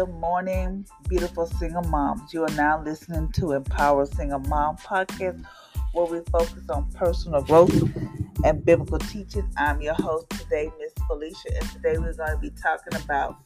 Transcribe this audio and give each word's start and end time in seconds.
Good 0.00 0.14
morning, 0.14 0.86
beautiful 1.10 1.44
single 1.44 1.82
moms. 1.82 2.32
You 2.32 2.44
are 2.44 2.54
now 2.54 2.82
listening 2.82 3.30
to 3.32 3.52
Empower 3.52 4.06
Single 4.06 4.38
Mom 4.38 4.78
podcast, 4.78 5.44
where 5.92 6.06
we 6.06 6.20
focus 6.32 6.70
on 6.70 6.90
personal 6.92 7.42
growth 7.42 7.70
and 8.42 8.64
biblical 8.64 8.98
teaching. 8.98 9.46
I'm 9.58 9.82
your 9.82 9.92
host 9.92 10.30
today, 10.30 10.70
Miss 10.78 10.94
Felicia, 11.06 11.50
and 11.54 11.70
today 11.70 11.98
we're 11.98 12.14
going 12.14 12.30
to 12.30 12.38
be 12.40 12.48
talking 12.48 12.98
about 13.04 13.42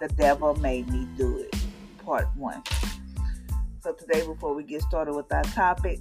The 0.00 0.08
Devil 0.08 0.54
Made 0.54 0.88
Me 0.88 1.06
Do 1.18 1.36
It, 1.36 1.54
part 2.02 2.28
one. 2.34 2.62
So, 3.82 3.92
today, 3.92 4.26
before 4.26 4.54
we 4.54 4.62
get 4.62 4.80
started 4.80 5.14
with 5.14 5.30
our 5.30 5.44
topic, 5.44 6.00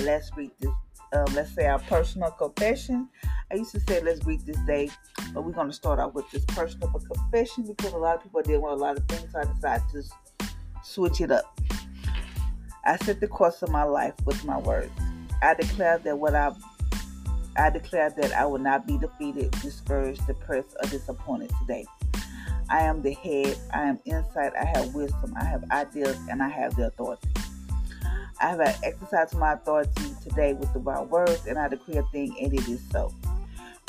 let's 0.00 0.32
read 0.36 0.50
this. 0.58 0.72
Um, 1.12 1.26
let's 1.34 1.54
say 1.54 1.66
our 1.66 1.78
personal 1.78 2.30
confession. 2.30 3.08
I 3.50 3.56
used 3.56 3.72
to 3.72 3.80
say 3.80 4.00
let's 4.02 4.24
read 4.24 4.40
this 4.46 4.56
day, 4.66 4.90
but 5.34 5.44
we're 5.44 5.52
going 5.52 5.68
to 5.68 5.74
start 5.74 5.98
out 5.98 6.14
with 6.14 6.30
this 6.30 6.44
personal 6.46 6.88
confession 6.88 7.64
because 7.64 7.92
a 7.92 7.98
lot 7.98 8.16
of 8.16 8.22
people 8.22 8.40
dealing 8.42 8.62
with 8.62 8.72
a 8.72 8.76
lot 8.76 8.96
of 8.96 9.04
things. 9.04 9.30
So 9.30 9.40
I 9.40 9.44
decided 9.44 9.82
to 9.92 10.48
switch 10.82 11.20
it 11.20 11.30
up. 11.30 11.60
I 12.84 12.96
set 12.96 13.20
the 13.20 13.28
course 13.28 13.62
of 13.62 13.68
my 13.68 13.84
life 13.84 14.14
with 14.24 14.42
my 14.44 14.58
words. 14.58 14.90
I 15.42 15.54
declare 15.54 15.98
that 15.98 16.18
what 16.18 16.34
I 16.34 16.52
I 17.56 17.68
declare 17.68 18.08
that 18.08 18.32
I 18.32 18.46
will 18.46 18.58
not 18.58 18.86
be 18.86 18.96
defeated, 18.96 19.50
discouraged, 19.60 20.26
depressed, 20.26 20.74
or 20.82 20.88
disappointed 20.88 21.50
today. 21.60 21.84
I 22.70 22.80
am 22.82 23.02
the 23.02 23.12
head. 23.12 23.58
I 23.74 23.82
am 23.82 24.00
insight. 24.06 24.52
I 24.58 24.64
have 24.64 24.94
wisdom. 24.94 25.34
I 25.38 25.44
have 25.44 25.70
ideas, 25.70 26.18
and 26.30 26.42
I 26.42 26.48
have 26.48 26.74
the 26.76 26.86
authority. 26.86 27.28
I 28.40 28.48
have 28.48 28.60
exercised 28.82 29.36
my 29.36 29.52
authority 29.52 30.11
today 30.22 30.54
with 30.54 30.72
the 30.72 30.78
right 30.78 31.06
words, 31.06 31.46
and 31.46 31.58
I 31.58 31.68
decree 31.68 31.96
a 31.96 32.02
thing, 32.04 32.36
and 32.40 32.52
it 32.52 32.68
is 32.68 32.80
so. 32.90 33.12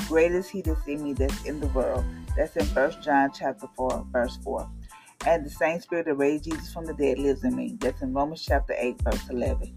Great 0.08 0.32
is 0.32 0.50
he 0.50 0.62
that's 0.62 0.86
in 0.88 1.04
me 1.04 1.14
that's 1.14 1.44
in 1.46 1.60
the 1.60 1.68
world. 1.68 2.04
That's 2.36 2.56
in 2.56 2.66
1 2.66 3.02
John 3.02 3.32
chapter 3.34 3.68
4, 3.76 4.08
verse 4.12 4.38
4. 4.44 4.70
And 5.26 5.46
the 5.46 5.50
same 5.50 5.80
spirit 5.80 6.06
that 6.08 6.16
raised 6.16 6.44
Jesus 6.44 6.74
from 6.74 6.86
the 6.86 6.94
dead 6.94 7.20
lives 7.20 7.44
in 7.44 7.56
me. 7.56 7.78
That's 7.80 8.02
in 8.02 8.14
Romans 8.14 8.44
chapter 8.46 8.76
8, 8.78 9.02
verse 9.02 9.30
11. 9.30 9.74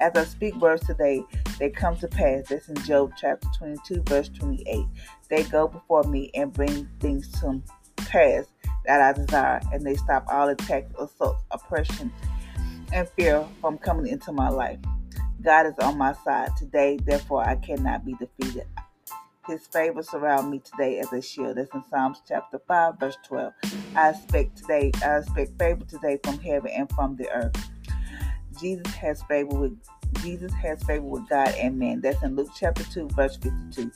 As 0.00 0.12
I 0.14 0.24
speak 0.24 0.54
words 0.56 0.86
today, 0.86 1.22
they 1.58 1.70
come 1.70 1.96
to 1.98 2.08
pass. 2.08 2.48
That's 2.48 2.68
in 2.68 2.76
Job 2.84 3.12
chapter 3.18 3.48
22, 3.58 4.02
verse 4.06 4.28
28. 4.30 4.86
They 5.28 5.42
go 5.44 5.68
before 5.68 6.04
me 6.04 6.30
and 6.34 6.52
bring 6.52 6.88
things 7.00 7.30
to 7.40 7.60
pass 7.96 8.44
that 8.86 9.00
I 9.00 9.12
desire, 9.12 9.60
and 9.72 9.84
they 9.84 9.96
stop 9.96 10.26
all 10.28 10.48
attacks, 10.48 10.92
assaults, 10.98 11.42
oppression, 11.50 12.12
and 12.92 13.08
fear 13.10 13.44
from 13.60 13.78
coming 13.78 14.06
into 14.06 14.32
my 14.32 14.48
life. 14.48 14.78
God 15.46 15.66
is 15.66 15.78
on 15.78 15.96
my 15.96 16.12
side 16.12 16.56
today, 16.56 16.98
therefore 17.04 17.48
I 17.48 17.54
cannot 17.54 18.04
be 18.04 18.14
defeated. 18.14 18.66
His 19.46 19.64
favor 19.68 20.02
surround 20.02 20.50
me 20.50 20.58
today 20.58 20.98
as 20.98 21.12
a 21.12 21.22
shield. 21.22 21.56
That's 21.56 21.72
in 21.72 21.84
Psalms 21.88 22.20
chapter 22.26 22.60
5, 22.66 22.98
verse 22.98 23.16
12. 23.28 23.52
I 23.94 24.10
expect 24.10 24.56
today, 24.56 24.90
I 25.04 25.18
expect 25.18 25.56
favor 25.56 25.84
today 25.84 26.18
from 26.24 26.40
heaven 26.40 26.72
and 26.74 26.90
from 26.90 27.14
the 27.14 27.30
earth. 27.30 27.70
Jesus 28.60 28.92
has 28.96 29.22
favor 29.22 29.56
with 29.56 29.78
Jesus 30.20 30.52
has 30.54 30.82
favor 30.82 31.04
with 31.06 31.28
God 31.28 31.54
and 31.54 31.78
man. 31.78 32.00
That's 32.00 32.20
in 32.24 32.34
Luke 32.34 32.50
chapter 32.58 32.82
2, 32.82 33.10
verse 33.10 33.36
52. 33.36 33.92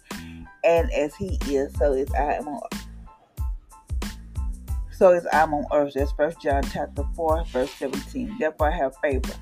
And 0.63 0.93
as 0.93 1.17
he 1.17 1.37
is, 1.49 1.75
so 1.77 1.95
is 1.95 2.13
I 2.13 2.35
am 2.35 2.47
on 2.47 2.61
so 4.93 5.15
is 5.15 5.27
I'm 5.33 5.53
on 5.53 5.65
earth. 5.73 5.95
That's 5.95 6.13
first 6.13 6.41
John 6.41 6.63
chapter 6.73 7.03
4, 7.17 7.45
verse 7.47 7.73
17. 7.73 8.37
Therefore 8.39 8.71
I 8.73 8.77
have 8.77 8.97
favor. 8.99 9.33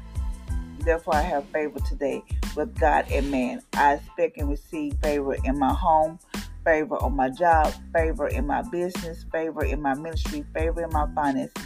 Therefore 0.89 1.17
I 1.17 1.21
have 1.21 1.45
favor 1.51 1.79
today 1.81 2.23
with 2.57 2.75
God 2.81 3.05
and 3.13 3.31
man. 3.31 3.61
I 3.75 3.97
expect 3.97 4.39
and 4.39 4.49
receive 4.49 4.95
favor 5.03 5.37
in 5.45 5.59
my 5.59 5.75
home, 5.75 6.19
favor 6.65 6.97
on 7.03 7.15
my 7.15 7.29
job, 7.29 7.75
favor 7.93 8.27
in 8.29 8.47
my 8.47 8.63
business, 8.63 9.27
favor 9.31 9.67
in 9.67 9.83
my 9.83 9.93
ministry, 9.93 10.47
favor 10.55 10.83
in 10.83 10.89
my 10.91 11.07
finances, 11.15 11.63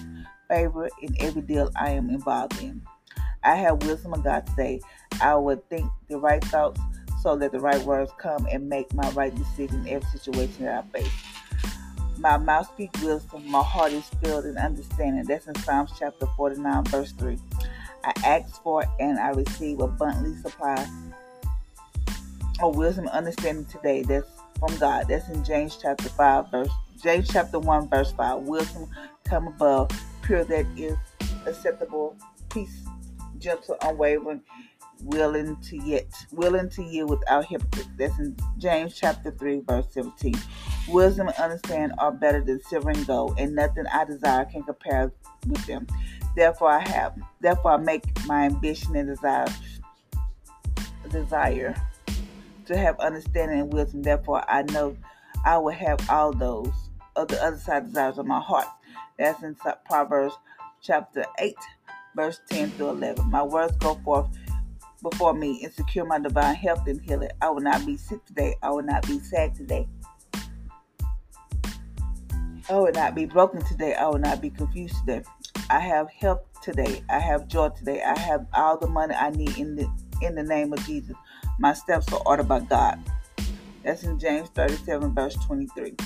favor 0.48 0.88
in 1.00 1.14
every 1.20 1.42
deal 1.42 1.70
I 1.76 1.91
am 1.91 2.10
involved 2.10 2.60
in. 2.60 2.82
I 3.44 3.54
have 3.54 3.84
wisdom 3.84 4.14
of 4.14 4.24
God 4.24 4.44
today. 4.44 4.80
I 5.20 5.36
will 5.36 5.62
think 5.70 5.88
the 6.08 6.18
right 6.18 6.42
thoughts 6.47 6.80
so 7.20 7.36
that 7.36 7.52
the 7.52 7.60
right 7.60 7.80
words 7.84 8.10
come 8.18 8.48
and 8.50 8.68
make 8.68 8.92
my 8.92 9.08
right 9.10 9.32
decision 9.32 9.86
in 9.86 9.88
every 9.88 10.10
situation 10.10 10.64
that 10.64 10.84
I 10.84 10.98
face. 10.98 11.12
My 12.18 12.38
mouth 12.38 12.66
speaks 12.66 13.00
wisdom, 13.00 13.48
my 13.48 13.62
heart 13.62 13.92
is 13.92 14.08
filled 14.20 14.47
in 14.47 14.58
understanding. 14.58 15.24
That's 15.28 15.47
in 15.47 15.54
Psalms 15.60 15.92
chapter 15.97 16.26
49, 16.36 16.84
verse 16.86 17.12
3. 17.12 17.38
I 18.04 18.12
ask 18.24 18.62
for 18.62 18.84
and 19.00 19.18
I 19.18 19.30
receive 19.30 19.80
abundantly 19.80 20.36
supply 20.42 20.86
of 22.60 22.76
wisdom 22.76 23.06
and 23.06 23.14
understanding 23.14 23.64
today. 23.66 24.02
That's 24.02 24.26
from 24.58 24.76
God. 24.78 25.06
That's 25.08 25.28
in 25.28 25.44
James 25.44 25.78
chapter 25.80 26.08
5, 26.08 26.50
verse 26.50 26.70
James 27.02 27.28
chapter 27.28 27.58
1, 27.58 27.88
verse 27.88 28.12
5. 28.12 28.42
Wisdom 28.42 28.88
come 29.24 29.48
above, 29.48 29.91
pure 30.22 30.44
that 30.44 30.66
is 30.76 30.96
acceptable, 31.46 32.16
peace, 32.48 32.84
gentle, 33.38 33.76
unwavering, 33.82 34.41
willing 35.02 35.56
to 35.62 35.76
yet 35.78 36.06
willing 36.30 36.70
to 36.70 36.82
yield 36.82 37.10
without 37.10 37.44
hypocrisy. 37.46 37.88
That's 37.98 38.18
in 38.18 38.36
James 38.58 38.94
chapter 38.96 39.32
3, 39.32 39.62
verse 39.66 39.86
17. 39.91 40.34
Wisdom 40.88 41.28
and 41.28 41.36
understanding 41.38 41.98
are 41.98 42.12
better 42.12 42.41
than 42.41 42.60
silver 42.62 42.91
and 42.91 43.06
gold, 43.06 43.34
and 43.38 43.54
nothing 43.54 43.86
I 43.92 44.04
desire 44.04 44.44
can 44.44 44.62
compare 44.62 45.12
with 45.48 45.66
them. 45.66 45.86
Therefore 46.34 46.70
I 46.70 46.81
have 46.81 47.15
therefore 47.41 47.72
I 47.72 47.76
make 47.76 48.04
my 48.26 48.47
ambition 48.47 48.97
and 48.97 49.09
desire 49.09 49.47
desire 51.10 51.75
to 52.66 52.76
have 52.76 52.98
understanding 53.00 53.60
and 53.60 53.72
wisdom. 53.72 54.03
Therefore 54.03 54.42
I 54.48 54.62
know 54.62 54.97
I 55.44 55.59
will 55.59 55.72
have 55.72 56.09
all 56.09 56.32
those 56.32 56.72
of 57.16 57.28
the 57.28 57.42
other 57.42 57.59
side 57.59 57.87
desires 57.87 58.19
of 58.19 58.26
my 58.26 58.41
heart. 58.41 58.66
That's 59.19 59.42
in 59.42 59.56
Proverbs 59.84 60.34
chapter 60.81 61.25
8, 61.38 61.54
verse 62.16 62.41
10 62.50 62.71
through 62.72 62.91
11. 62.91 63.31
My 63.31 63.42
words 63.42 63.76
go 63.76 63.94
forth 64.04 64.28
before 65.03 65.34
me 65.34 65.62
and 65.65 65.72
secure 65.72 66.04
my 66.04 66.19
divine 66.19 66.54
health 66.54 66.87
and 66.87 67.00
healing. 67.00 67.31
I 67.41 67.50
will 67.50 67.60
not 67.60 67.84
be 67.84 67.97
sick 67.97 68.25
today. 68.25 68.56
I 68.62 68.71
will 68.71 68.82
not 68.82 69.06
be 69.06 69.19
sad 69.19 69.54
today. 69.54 69.88
I 72.71 72.75
will 72.75 72.92
not 72.92 73.15
be 73.15 73.26
broken 73.26 73.65
today. 73.65 73.94
I 73.94 74.06
will 74.06 74.19
not 74.19 74.41
be 74.41 74.50
confused 74.50 74.94
today. 75.00 75.22
I 75.72 75.78
have 75.78 76.10
help 76.10 76.47
today. 76.60 77.03
I 77.09 77.19
have 77.19 77.49
joy 77.49 77.71
today. 77.71 78.03
I 78.03 78.19
have 78.19 78.47
all 78.53 78.77
the 78.77 78.87
money 78.87 79.15
I 79.15 79.31
need 79.31 79.56
in 79.56 79.75
the 79.75 79.91
in 80.21 80.34
the 80.34 80.43
name 80.43 80.71
of 80.75 80.84
Jesus. 80.84 81.16
My 81.59 81.72
steps 81.72 82.12
are 82.12 82.21
ordered 82.27 82.47
by 82.47 82.60
God. 82.60 83.00
That's 83.83 84.03
in 84.03 84.19
James 84.19 84.50
37, 84.50 85.15
verse 85.15 85.34
23. 85.47 85.97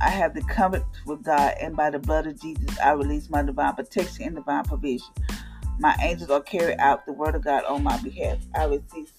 I 0.00 0.10
have 0.10 0.34
the 0.34 0.42
covenant 0.42 0.90
with 1.06 1.22
God, 1.22 1.54
and 1.60 1.76
by 1.76 1.90
the 1.90 2.00
blood 2.00 2.26
of 2.26 2.40
Jesus, 2.40 2.76
I 2.80 2.90
release 2.90 3.30
my 3.30 3.42
divine 3.44 3.76
protection 3.76 4.24
and 4.24 4.34
divine 4.34 4.64
provision. 4.64 5.14
My 5.78 5.96
angels 6.02 6.28
are 6.28 6.42
carrying 6.42 6.78
out 6.78 7.06
the 7.06 7.12
word 7.12 7.34
of 7.34 7.42
God 7.44 7.64
on 7.64 7.82
my 7.82 7.96
behalf. 8.02 8.38
I 8.54 8.64
receive 8.64 9.10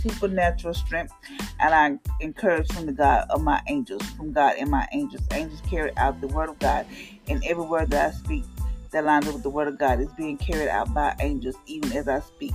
supernatural 0.00 0.74
strength, 0.74 1.12
and 1.60 1.74
I 1.74 1.98
encourage 2.20 2.72
from 2.72 2.86
the 2.86 2.92
God 2.92 3.26
of 3.30 3.42
my 3.42 3.62
angels, 3.68 4.02
from 4.12 4.32
God 4.32 4.56
and 4.58 4.70
my 4.70 4.88
angels. 4.92 5.22
Angels 5.32 5.60
carry 5.68 5.96
out 5.96 6.20
the 6.20 6.26
word 6.28 6.48
of 6.48 6.58
God, 6.58 6.86
and 7.28 7.44
every 7.44 7.64
word 7.64 7.90
that 7.90 8.12
I 8.12 8.16
speak 8.16 8.44
that 8.90 9.04
lines 9.04 9.26
up 9.28 9.34
with 9.34 9.42
the 9.42 9.50
word 9.50 9.68
of 9.68 9.78
God 9.78 10.00
is 10.00 10.08
being 10.16 10.38
carried 10.38 10.68
out 10.68 10.92
by 10.94 11.14
angels, 11.20 11.56
even 11.66 11.92
as 11.92 12.08
I 12.08 12.20
speak. 12.20 12.52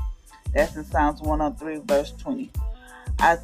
That's 0.53 0.75
in 0.75 0.84
Psalms 0.84 1.22
103, 1.22 1.81
verse 1.85 2.11
20. 2.11 2.51
I 3.19 3.38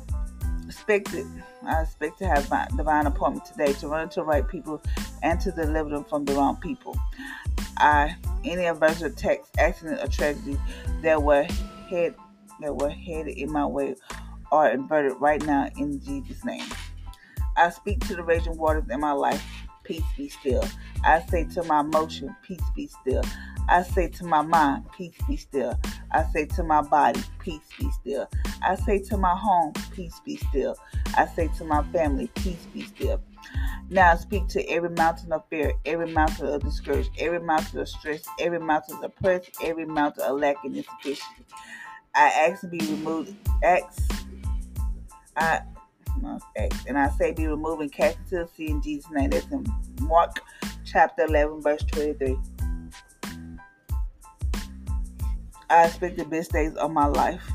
expect 0.66 1.14
it. 1.14 1.26
I 1.64 1.82
expect 1.82 2.20
to 2.20 2.28
have 2.28 2.50
my 2.50 2.68
divine 2.76 3.06
appointment 3.06 3.46
today 3.46 3.74
to 3.74 3.88
run 3.88 4.04
into 4.04 4.22
the 4.22 4.26
right 4.26 4.48
people 4.48 4.82
and 5.24 5.40
to 5.42 5.52
deliver 5.52 5.90
them 5.90 6.04
from 6.06 6.26
the 6.26 6.34
wrong 6.34 6.58
people. 6.58 6.98
I 7.78 8.16
any 8.44 8.66
adverse 8.66 9.02
attacks, 9.02 9.50
accident, 9.58 10.02
or 10.02 10.08
tragedy 10.08 10.58
that 11.02 11.22
were 11.22 11.44
head 11.90 12.16
that 12.62 12.76
were 12.76 12.90
headed 12.90 13.38
in 13.38 13.52
my 13.52 13.66
way 13.66 13.96
are 14.52 14.70
inverted 14.70 15.14
right 15.20 15.44
now 15.46 15.70
in 15.78 16.02
Jesus' 16.02 16.44
name. 16.44 16.66
I 17.58 17.70
speak 17.70 18.06
to 18.08 18.16
the 18.16 18.24
raging 18.24 18.58
waters 18.58 18.86
in 18.90 19.00
my 19.00 19.12
life, 19.12 19.44
peace 19.90 20.04
be 20.16 20.30
still. 20.30 20.64
I 21.04 21.26
say 21.32 21.46
to 21.46 21.64
my 21.64 21.80
emotion, 21.80 22.36
peace 22.44 22.62
be 22.76 22.86
still. 22.86 23.24
I 23.68 23.82
say 23.82 24.08
to 24.10 24.24
my 24.24 24.44
mind, 24.44 24.86
peace 24.96 25.16
be 25.28 25.36
still. 25.36 25.80
I 26.12 26.24
say 26.32 26.46
to 26.46 26.64
my 26.64 26.84
body, 26.84 27.22
peace 27.40 27.68
be 27.80 27.90
still. 27.90 28.30
I 28.62 28.76
say 28.76 29.00
to 29.00 29.18
my 29.18 29.36
home, 29.36 29.74
peace 29.92 30.22
be 30.24 30.38
still. 30.38 30.76
I 31.18 31.26
say 31.26 31.50
to 31.58 31.66
my 31.66 31.82
family, 31.92 32.30
peace 32.36 32.68
be 32.72 32.84
still. 32.84 33.20
Now 33.90 34.12
I 34.12 34.16
speak 34.18 34.48
to 34.50 34.64
every 34.70 34.92
mountain 34.92 35.34
of 35.34 35.44
fear, 35.50 35.74
every 35.86 36.12
mountain 36.12 36.46
of 36.46 36.62
discouragement, 36.62 37.18
every 37.20 37.40
mountain 37.40 37.80
of 37.80 37.90
stress, 37.90 38.24
every 38.40 38.60
mountain 38.60 38.98
of 38.98 39.04
oppression, 39.06 39.54
every 39.64 39.86
mountain 39.86 40.22
of 40.22 40.40
lack 40.40 40.58
and 40.64 40.78
insufficiency. 40.78 41.46
I 42.14 42.28
ask 42.52 42.62
to 42.62 42.68
be 42.68 42.78
removed. 42.78 43.34
Ask. 43.64 44.12
I 45.36 45.62
And 46.88 46.98
I 46.98 47.10
say 47.10 47.32
be 47.34 47.48
removing 47.48 47.92
into 47.98 48.48
in 48.58 48.82
Jesus' 48.82 49.12
name. 49.12 49.30
That's 49.30 49.46
in 49.48 49.66
Mark 50.02 50.42
chapter 50.86 51.24
11, 51.24 51.62
verse 51.62 51.84
23. 51.84 52.38
I 55.70 55.86
expect 55.86 56.18
the 56.18 56.26
best 56.26 56.52
days 56.52 56.74
of 56.76 56.92
my 56.92 57.06
life, 57.06 57.48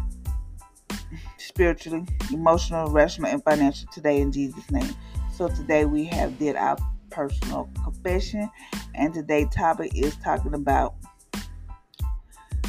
spiritually, 1.38 2.06
emotional, 2.32 2.88
rational, 2.90 3.30
and 3.30 3.42
financial 3.42 3.88
today 3.92 4.20
in 4.20 4.30
Jesus' 4.30 4.70
name. 4.70 4.94
So 5.32 5.48
today 5.48 5.84
we 5.84 6.04
have 6.04 6.38
did 6.38 6.54
our 6.54 6.76
personal 7.10 7.68
confession. 7.82 8.50
And 8.94 9.12
today's 9.12 9.48
topic 9.50 9.92
is 9.96 10.16
talking 10.16 10.54
about 10.54 10.94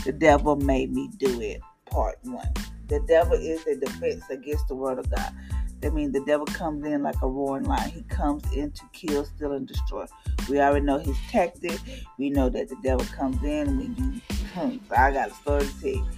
the 0.04 0.12
devil 0.12 0.56
made 0.56 0.92
me 0.92 1.10
do 1.18 1.40
it, 1.42 1.62
part 1.86 2.18
one. 2.24 2.52
The 2.88 3.00
devil 3.08 3.34
is 3.34 3.66
a 3.68 3.76
defense 3.76 4.24
against 4.30 4.68
the 4.68 4.76
word 4.76 5.00
of 5.00 5.10
God. 5.10 5.34
That 5.82 5.94
means 5.94 6.14
the 6.14 6.24
devil 6.26 6.46
comes 6.46 6.86
in 6.86 7.04
like 7.04 7.22
a 7.22 7.28
roaring 7.28 7.66
lion. 7.66 7.92
He 7.92 8.02
comes 8.04 8.44
in 8.54 8.72
to 8.72 8.84
kill, 8.94 9.26
steal, 9.26 9.54
and 9.54 9.68
destroy. 9.68 10.06
We 10.50 10.60
already 10.60 10.86
know 10.86 10.98
his 10.98 11.18
tactic. 11.30 11.80
We 12.18 12.30
know 12.30 12.50
that 12.50 12.70
the 12.70 12.78
devil 12.84 13.06
comes 13.16 13.44
in 13.44 13.78
when 13.78 13.96
you. 13.96 14.36
Hmm, 14.54 14.78
so 14.88 14.96
I 14.96 15.12
got 15.12 15.32
a 15.32 15.34
story 15.34 15.68
to 15.68 15.94
tell. 15.94 16.10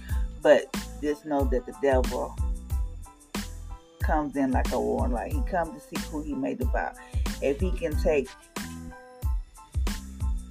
But 0.42 0.76
just 1.02 1.26
know 1.26 1.44
that 1.44 1.66
the 1.66 1.74
devil 1.82 2.36
comes 4.00 4.36
in 4.36 4.52
like 4.52 4.68
a 4.72 4.76
roaring 4.76 5.12
lion. 5.12 5.30
He 5.30 5.50
comes 5.50 5.70
to 5.70 5.88
see 5.88 6.08
who 6.08 6.22
he 6.22 6.34
may 6.34 6.54
devour. 6.54 6.94
If 7.42 7.60
he 7.60 7.70
can 7.72 7.94
take 8.02 8.28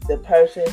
the 0.07 0.17
person, 0.19 0.65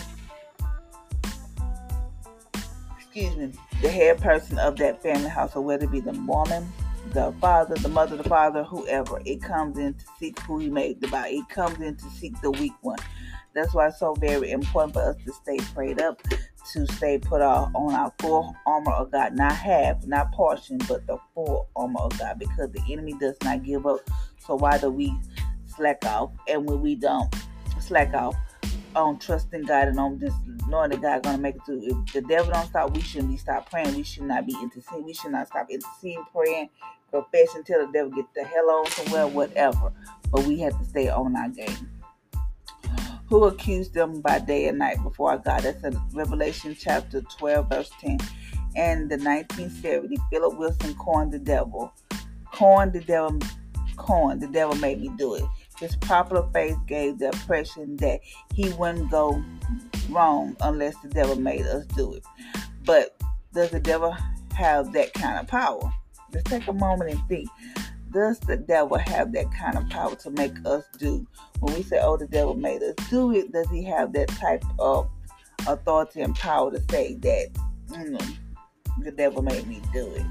excuse 2.98 3.36
me, 3.36 3.52
the 3.80 3.88
head 3.88 4.20
person 4.20 4.58
of 4.58 4.76
that 4.76 5.02
family 5.02 5.28
household, 5.28 5.66
whether 5.66 5.84
it 5.84 5.90
be 5.90 6.00
the 6.00 6.12
woman, 6.12 6.70
the 7.12 7.34
father, 7.40 7.74
the 7.76 7.88
mother, 7.88 8.16
the 8.16 8.24
father, 8.24 8.64
whoever. 8.64 9.20
It 9.24 9.42
comes 9.42 9.78
in 9.78 9.94
to 9.94 10.04
seek 10.18 10.38
who 10.40 10.58
he 10.58 10.70
made 10.70 11.00
the 11.00 11.08
body. 11.08 11.36
It 11.36 11.48
comes 11.48 11.80
in 11.80 11.96
to 11.96 12.04
seek 12.10 12.40
the 12.40 12.50
weak 12.50 12.72
one. 12.80 12.98
That's 13.54 13.72
why 13.72 13.88
it's 13.88 14.00
so 14.00 14.14
very 14.14 14.50
important 14.50 14.94
for 14.94 15.02
us 15.02 15.16
to 15.24 15.32
stay 15.32 15.58
prayed 15.74 16.00
up, 16.00 16.20
to 16.72 16.86
stay 16.94 17.18
put 17.18 17.40
on 17.40 17.72
our 17.74 18.12
full 18.18 18.56
armor 18.66 18.92
of 18.92 19.12
God. 19.12 19.36
Not 19.36 19.54
half, 19.54 20.04
not 20.06 20.32
portion, 20.32 20.78
but 20.88 21.06
the 21.06 21.18
full 21.34 21.68
armor 21.76 22.00
of 22.00 22.18
God. 22.18 22.38
Because 22.38 22.70
the 22.72 22.82
enemy 22.90 23.14
does 23.20 23.36
not 23.44 23.62
give 23.62 23.86
up. 23.86 24.00
So 24.38 24.56
why 24.56 24.78
do 24.78 24.90
we 24.90 25.14
slack 25.66 26.04
off? 26.04 26.32
And 26.48 26.68
when 26.68 26.80
we 26.80 26.96
don't 26.96 27.32
slack 27.80 28.12
off 28.14 28.34
on 28.96 29.18
trusting 29.18 29.62
God 29.62 29.88
and 29.88 29.98
on 29.98 30.18
just 30.20 30.36
knowing 30.68 30.90
that 30.90 31.02
God's 31.02 31.22
gonna 31.22 31.38
make 31.38 31.56
it 31.56 31.62
through. 31.66 31.82
If 31.82 32.12
the 32.12 32.20
devil 32.22 32.52
don't 32.52 32.66
stop, 32.66 32.94
we 32.94 33.00
shouldn't 33.00 33.30
be 33.30 33.36
stop 33.36 33.70
praying. 33.70 33.94
We 33.94 34.02
should 34.02 34.24
not 34.24 34.46
be 34.46 34.56
interceding. 34.62 35.04
We 35.04 35.14
should 35.14 35.32
not 35.32 35.48
stop 35.48 35.68
interceding, 35.70 36.24
praying, 36.32 36.70
confessing 37.10 37.64
till 37.64 37.86
the 37.86 37.92
devil 37.92 38.10
get 38.10 38.26
the 38.34 38.44
hell 38.44 38.70
on 38.70 38.86
somewhere, 38.90 39.26
whatever. 39.26 39.92
But 40.30 40.44
we 40.44 40.58
have 40.60 40.78
to 40.78 40.84
stay 40.84 41.08
on 41.08 41.36
our 41.36 41.48
game. 41.48 41.90
Who 43.28 43.44
accused 43.44 43.94
them 43.94 44.20
by 44.20 44.38
day 44.38 44.68
and 44.68 44.78
night 44.78 45.02
before 45.02 45.30
our 45.32 45.38
God? 45.38 45.62
That's 45.62 45.82
in 45.82 45.98
Revelation 46.12 46.76
chapter 46.78 47.22
12, 47.22 47.68
verse 47.68 47.90
10. 48.00 48.18
And 48.76 49.10
the 49.10 49.16
1970, 49.16 50.16
Flip 50.30 50.58
Wilson 50.58 50.94
coined 50.94 51.32
the 51.32 51.38
devil. 51.38 51.92
Coined 52.52 52.92
the 52.92 53.00
devil. 53.00 53.40
Coined 53.96 54.40
the 54.40 54.48
devil 54.48 54.74
made 54.76 55.00
me 55.00 55.10
do 55.16 55.34
it. 55.34 55.44
His 55.78 55.96
popular 55.96 56.48
faith 56.52 56.78
gave 56.86 57.18
the 57.18 57.26
impression 57.26 57.96
that 57.96 58.20
he 58.54 58.70
wouldn't 58.70 59.10
go 59.10 59.42
wrong 60.08 60.56
unless 60.60 60.96
the 60.98 61.08
devil 61.08 61.36
made 61.36 61.66
us 61.66 61.84
do 61.86 62.14
it. 62.14 62.24
But 62.84 63.16
does 63.52 63.70
the 63.70 63.80
devil 63.80 64.16
have 64.54 64.92
that 64.92 65.12
kind 65.14 65.38
of 65.38 65.46
power? 65.48 65.92
Let's 66.32 66.48
take 66.50 66.66
a 66.68 66.72
moment 66.72 67.10
and 67.10 67.28
think. 67.28 67.48
Does 68.12 68.38
the 68.40 68.56
devil 68.56 68.96
have 68.96 69.32
that 69.32 69.52
kind 69.52 69.76
of 69.76 69.88
power 69.88 70.14
to 70.14 70.30
make 70.30 70.54
us 70.64 70.84
do? 70.98 71.26
When 71.58 71.74
we 71.74 71.82
say, 71.82 71.98
oh, 72.00 72.16
the 72.16 72.28
devil 72.28 72.54
made 72.54 72.82
us 72.82 72.94
do 73.10 73.32
it, 73.32 73.52
does 73.52 73.68
he 73.70 73.82
have 73.84 74.12
that 74.12 74.28
type 74.28 74.64
of 74.78 75.08
authority 75.66 76.20
and 76.20 76.34
power 76.36 76.70
to 76.70 76.80
say 76.92 77.14
that 77.14 77.48
mm, 77.88 78.36
the 79.02 79.10
devil 79.10 79.42
made 79.42 79.66
me 79.66 79.80
do 79.92 80.06
it? 80.14 80.26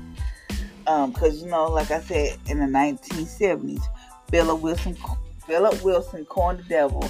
Because, 0.85 1.41
um, 1.41 1.45
you 1.45 1.51
know, 1.51 1.67
like 1.67 1.91
I 1.91 1.99
said, 1.99 2.37
in 2.47 2.59
the 2.59 2.65
1970s, 2.65 3.83
Flip 4.29 4.59
Wilson, 4.59 4.97
Flip 5.45 5.83
Wilson 5.83 6.25
coined 6.25 6.59
the 6.59 6.63
devil 6.63 7.09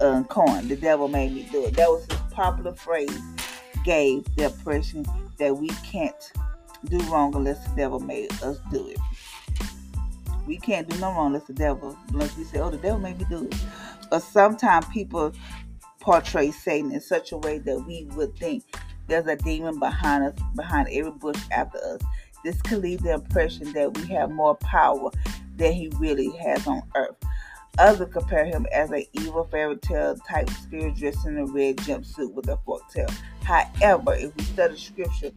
uh, 0.00 0.22
corn. 0.24 0.68
The 0.68 0.76
devil 0.76 1.08
made 1.08 1.32
me 1.32 1.48
do 1.50 1.64
it. 1.64 1.74
That 1.74 1.88
was 1.88 2.06
his 2.06 2.20
popular 2.30 2.72
phrase. 2.74 3.18
Gave 3.84 4.24
the 4.36 4.44
impression 4.46 5.04
that 5.38 5.56
we 5.56 5.68
can't 5.84 6.32
do 6.84 6.98
wrong 7.10 7.34
unless 7.34 7.62
the 7.68 7.76
devil 7.76 8.00
made 8.00 8.30
us 8.42 8.58
do 8.70 8.88
it. 8.88 8.98
We 10.46 10.56
can't 10.56 10.88
do 10.88 10.98
no 10.98 11.12
wrong 11.12 11.26
unless 11.28 11.44
the 11.44 11.52
devil, 11.52 11.96
unless 12.08 12.36
we 12.36 12.44
say, 12.44 12.58
"Oh, 12.58 12.70
the 12.70 12.78
devil 12.78 12.98
made 12.98 13.18
me 13.18 13.26
do 13.28 13.44
it." 13.44 13.54
But 14.10 14.20
sometimes 14.20 14.86
people 14.86 15.32
portray 16.00 16.50
Satan 16.50 16.92
in 16.92 17.00
such 17.00 17.32
a 17.32 17.36
way 17.36 17.58
that 17.58 17.86
we 17.86 18.08
would 18.14 18.36
think 18.38 18.64
there's 19.08 19.26
a 19.26 19.36
demon 19.36 19.78
behind 19.78 20.24
us, 20.24 20.34
behind 20.54 20.88
every 20.90 21.10
bush 21.10 21.40
after 21.50 21.78
us. 21.78 22.00
This 22.44 22.60
could 22.62 22.82
leave 22.82 23.02
the 23.02 23.14
impression 23.14 23.72
that 23.72 23.96
we 23.96 24.06
have 24.08 24.30
more 24.30 24.54
power 24.56 25.10
than 25.56 25.72
he 25.72 25.88
really 25.98 26.30
has 26.36 26.66
on 26.66 26.82
earth. 26.94 27.16
Others 27.78 28.12
compare 28.12 28.44
him 28.44 28.66
as 28.72 28.90
an 28.90 29.04
evil 29.12 29.44
fairy 29.44 29.76
tale 29.76 30.16
type 30.28 30.50
spirit 30.50 30.96
dressed 30.96 31.26
in 31.26 31.38
a 31.38 31.46
red 31.46 31.76
jumpsuit 31.78 32.32
with 32.32 32.48
a 32.48 32.58
forked 32.64 32.92
tail. 32.92 33.08
However, 33.44 34.14
if 34.14 34.34
we 34.36 34.42
study 34.44 34.76
scripture, 34.76 35.30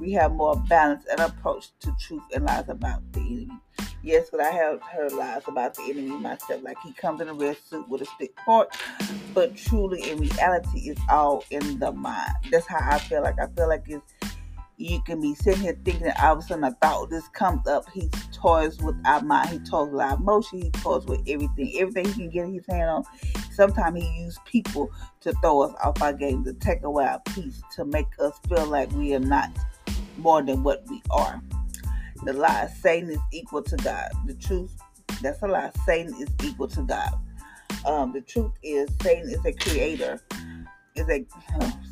we 0.00 0.12
have 0.12 0.32
more 0.32 0.56
balance 0.56 1.04
and 1.10 1.20
approach 1.20 1.70
to 1.80 1.94
truth 1.98 2.22
and 2.34 2.44
lies 2.44 2.68
about 2.68 3.00
the 3.12 3.20
enemy. 3.20 3.60
Yes, 4.02 4.28
but 4.30 4.40
I 4.40 4.50
have 4.50 4.82
heard 4.82 5.12
lies 5.12 5.42
about 5.48 5.74
the 5.74 5.84
enemy 5.84 6.16
myself, 6.18 6.62
like 6.62 6.76
he 6.84 6.92
comes 6.92 7.20
in 7.20 7.28
a 7.28 7.34
red 7.34 7.56
suit 7.56 7.88
with 7.88 8.02
a 8.02 8.04
stick 8.04 8.34
fork, 8.44 8.72
but 9.32 9.56
truly 9.56 10.10
in 10.10 10.18
reality, 10.18 10.90
it's 10.90 11.00
all 11.08 11.44
in 11.50 11.78
the 11.78 11.92
mind. 11.92 12.32
That's 12.50 12.66
how 12.66 12.78
I 12.82 12.98
feel 12.98 13.22
like. 13.22 13.40
I 13.40 13.46
feel 13.48 13.68
like 13.68 13.84
it's 13.88 14.14
you 14.78 15.00
can 15.02 15.20
be 15.20 15.34
sitting 15.34 15.62
here 15.62 15.78
thinking 15.84 16.12
all 16.20 16.34
of 16.34 16.38
a 16.40 16.42
sudden 16.42 16.64
a 16.64 16.72
thought 16.72 17.08
this 17.08 17.26
comes 17.28 17.66
up. 17.66 17.88
He 17.92 18.10
toys 18.36 18.78
with 18.80 18.96
our 19.06 19.22
mind, 19.22 19.48
he 19.48 19.58
toys 19.60 19.90
with 19.90 20.00
our 20.00 20.16
emotion, 20.16 20.62
he 20.62 20.70
toys 20.70 21.04
with 21.06 21.20
everything. 21.26 21.72
Everything 21.78 22.04
he 22.06 22.12
can 22.12 22.30
get 22.30 22.48
his 22.48 22.66
hand 22.66 22.90
on. 22.90 23.04
Sometimes 23.52 24.02
he 24.02 24.08
uses 24.20 24.38
people 24.44 24.90
to 25.20 25.32
throw 25.40 25.62
us 25.62 25.74
off 25.82 26.00
our 26.02 26.12
game, 26.12 26.44
to 26.44 26.52
take 26.54 26.82
away 26.82 27.04
our 27.04 27.20
peace, 27.34 27.62
to 27.74 27.84
make 27.84 28.06
us 28.18 28.38
feel 28.48 28.66
like 28.66 28.90
we 28.92 29.14
are 29.14 29.20
not 29.20 29.50
more 30.18 30.42
than 30.42 30.62
what 30.62 30.84
we 30.88 31.02
are. 31.10 31.40
The 32.24 32.32
lie, 32.32 32.68
Satan 32.80 33.10
is 33.10 33.18
equal 33.32 33.62
to 33.62 33.76
God. 33.76 34.08
The 34.26 34.34
truth, 34.34 34.72
that's 35.22 35.42
a 35.42 35.46
lie. 35.46 35.70
Satan 35.84 36.14
is 36.20 36.28
equal 36.44 36.68
to 36.68 36.82
God. 36.82 37.12
Um, 37.84 38.12
the 38.12 38.20
truth 38.20 38.52
is 38.62 38.90
Satan 39.00 39.30
is 39.30 39.44
a 39.44 39.52
creator 39.52 40.20
is 40.98 41.08
a 41.08 41.24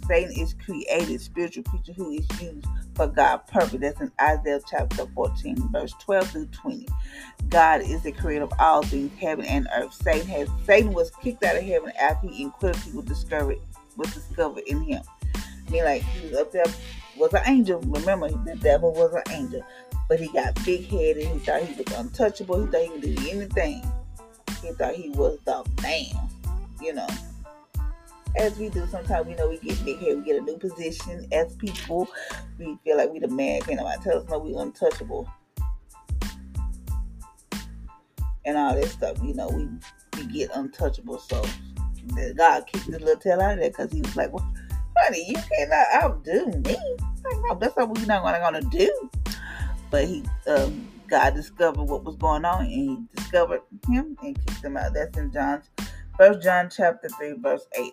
Satan 0.07 0.33
is 0.33 0.55
created 0.55 1.21
spiritual 1.21 1.64
creature 1.64 1.93
who 1.93 2.11
is 2.11 2.26
used 2.40 2.67
for 2.95 3.07
God's 3.07 3.50
purpose. 3.50 3.78
That's 3.81 4.00
in 4.00 4.12
Isaiah 4.21 4.61
chapter 4.69 5.07
14, 5.14 5.69
verse 5.73 5.95
12 6.00 6.31
through 6.31 6.47
20. 6.47 6.87
God 7.49 7.81
is 7.83 8.02
the 8.02 8.12
creator 8.12 8.45
of 8.45 8.52
all 8.59 8.83
things, 8.83 9.12
heaven 9.19 9.45
and 9.47 9.67
earth. 9.75 9.95
Satan 9.95 10.28
has 10.28 10.49
Satan 10.67 10.93
was 10.93 11.11
kicked 11.23 11.43
out 11.45 11.57
of 11.57 11.62
heaven 11.62 11.93
after 11.99 12.28
he 12.28 12.43
iniquity 12.43 12.93
was 12.93 13.07
discovered 13.07 13.59
was 13.97 14.12
discovered 14.12 14.64
in 14.67 14.83
him. 14.83 15.02
I 15.37 15.71
mean, 15.71 15.85
like 15.85 16.02
he 16.02 16.28
was 16.28 16.38
up 16.38 16.52
there 16.52 16.64
was 17.17 17.33
an 17.33 17.43
angel. 17.47 17.81
Remember, 17.81 18.28
the 18.28 18.57
devil 18.61 18.93
was 18.93 19.14
an 19.14 19.23
angel, 19.33 19.64
but 20.09 20.21
he 20.21 20.28
got 20.28 20.62
big 20.64 20.87
headed. 20.87 21.28
He 21.28 21.38
thought 21.38 21.62
he 21.62 21.83
was 21.83 21.93
untouchable. 21.95 22.64
He 22.64 22.71
thought 22.71 22.83
he 22.83 23.00
could 23.00 23.17
do 23.17 23.31
anything. 23.31 23.83
He 24.62 24.73
thought 24.73 24.95
he 24.95 25.11
was 25.11 25.38
the 25.45 25.64
man. 25.83 26.28
You 26.83 26.95
know 26.95 27.07
as 28.37 28.59
we 28.59 28.69
do 28.69 28.87
sometimes 28.87 29.26
we 29.26 29.35
know 29.35 29.49
we 29.49 29.59
get 29.59 29.85
big 29.85 29.99
head, 29.99 30.17
we 30.17 30.23
get 30.23 30.41
a 30.41 30.45
new 30.45 30.59
position 30.59 31.26
as 31.33 31.55
people. 31.57 32.09
We 32.59 32.76
feel 32.85 32.97
like 32.97 33.11
we 33.11 33.19
the 33.19 33.29
man, 33.29 33.61
can't 33.62 33.79
nobody 33.79 34.03
tell 34.03 34.19
us 34.19 34.29
no 34.29 34.38
we 34.38 34.55
untouchable. 34.55 35.29
And 38.45 38.57
all 38.57 38.75
that 38.75 38.88
stuff, 38.88 39.19
you 39.23 39.35
know, 39.35 39.49
we 39.49 39.69
we 40.19 40.26
get 40.33 40.50
untouchable. 40.55 41.19
So 41.19 41.45
God 42.37 42.67
kicked 42.67 42.91
the 42.91 42.99
little 42.99 43.17
tail 43.17 43.41
out 43.41 43.53
of 43.53 43.59
there 43.61 43.71
because 43.71 43.93
he 43.93 44.03
was 44.03 44.17
like, 44.17 44.33
well, 44.33 44.47
honey, 44.99 45.25
you 45.29 45.37
cannot 45.57 45.87
outdo 46.03 46.47
me. 46.47 46.76
Like, 47.25 47.41
no, 47.49 47.55
that's 47.59 47.75
what 47.76 47.99
you're 47.99 48.07
not 48.07 48.23
gonna, 48.23 48.41
gonna 48.41 48.61
do. 48.62 49.11
But 49.91 50.07
he 50.07 50.25
um 50.47 50.88
God 51.09 51.35
discovered 51.35 51.85
what 51.85 52.05
was 52.05 52.17
going 52.17 52.45
on 52.45 52.64
and 52.64 52.71
he 52.71 52.99
discovered 53.14 53.61
him 53.88 54.17
and 54.23 54.35
kicked 54.47 54.64
him 54.64 54.76
out. 54.76 54.93
That's 54.93 55.17
in 55.17 55.33
John's 55.33 55.69
First 56.16 56.42
John 56.42 56.71
chapter 56.71 57.09
3, 57.09 57.33
verse 57.38 57.66
8. 57.76 57.92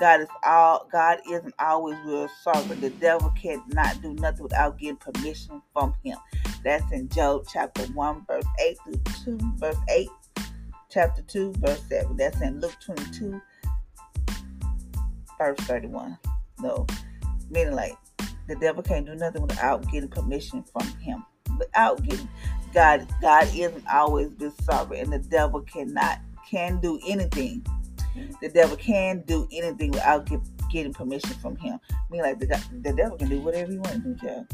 God 0.00 0.20
is 0.22 0.28
all 0.42 0.88
God 0.90 1.18
isn't 1.30 1.54
always 1.58 1.98
real 2.06 2.28
sovereign. 2.42 2.80
The 2.80 2.90
devil 2.90 3.30
cannot 3.30 4.00
do 4.00 4.14
nothing 4.14 4.44
without 4.44 4.78
getting 4.78 4.96
permission 4.96 5.60
from 5.74 5.94
him. 6.02 6.16
That's 6.64 6.90
in 6.92 7.10
Job 7.10 7.44
chapter 7.52 7.82
1, 7.82 8.24
verse 8.26 8.44
8 8.60 8.78
through 8.84 9.38
2, 9.38 9.38
verse 9.56 9.76
8, 9.90 10.08
chapter 10.90 11.22
2, 11.22 11.54
verse 11.58 11.82
7. 11.88 12.16
That's 12.16 12.40
in 12.40 12.58
Luke 12.60 12.76
22, 12.80 13.40
verse 15.36 15.58
31. 15.60 16.16
No, 16.60 16.86
meaning 17.50 17.74
like 17.74 17.96
the 18.48 18.56
devil 18.56 18.82
can't 18.82 19.04
do 19.04 19.14
nothing 19.14 19.42
without 19.42 19.86
getting 19.92 20.08
permission 20.08 20.64
from 20.72 20.86
him. 21.00 21.22
Without 21.58 22.02
getting 22.02 22.28
God, 22.72 23.06
God 23.20 23.48
isn't 23.54 23.86
always 23.88 24.30
this 24.36 24.54
sovereign, 24.62 25.00
and 25.00 25.12
the 25.12 25.28
devil 25.28 25.60
cannot 25.62 26.20
can 26.48 26.80
do 26.80 26.98
anything. 27.06 27.64
The 28.40 28.48
devil 28.48 28.76
can 28.76 29.22
do 29.26 29.46
anything 29.52 29.90
without 29.92 30.26
get, 30.26 30.40
getting 30.70 30.92
permission 30.92 31.34
from 31.34 31.56
him. 31.56 31.78
I 31.90 31.96
mean, 32.10 32.22
like 32.22 32.38
the, 32.38 32.46
the 32.82 32.92
devil 32.92 33.16
can 33.16 33.28
do 33.28 33.40
whatever 33.40 33.70
he 33.70 33.78
wants 33.78 34.02
to 34.02 34.14
do. 34.14 34.46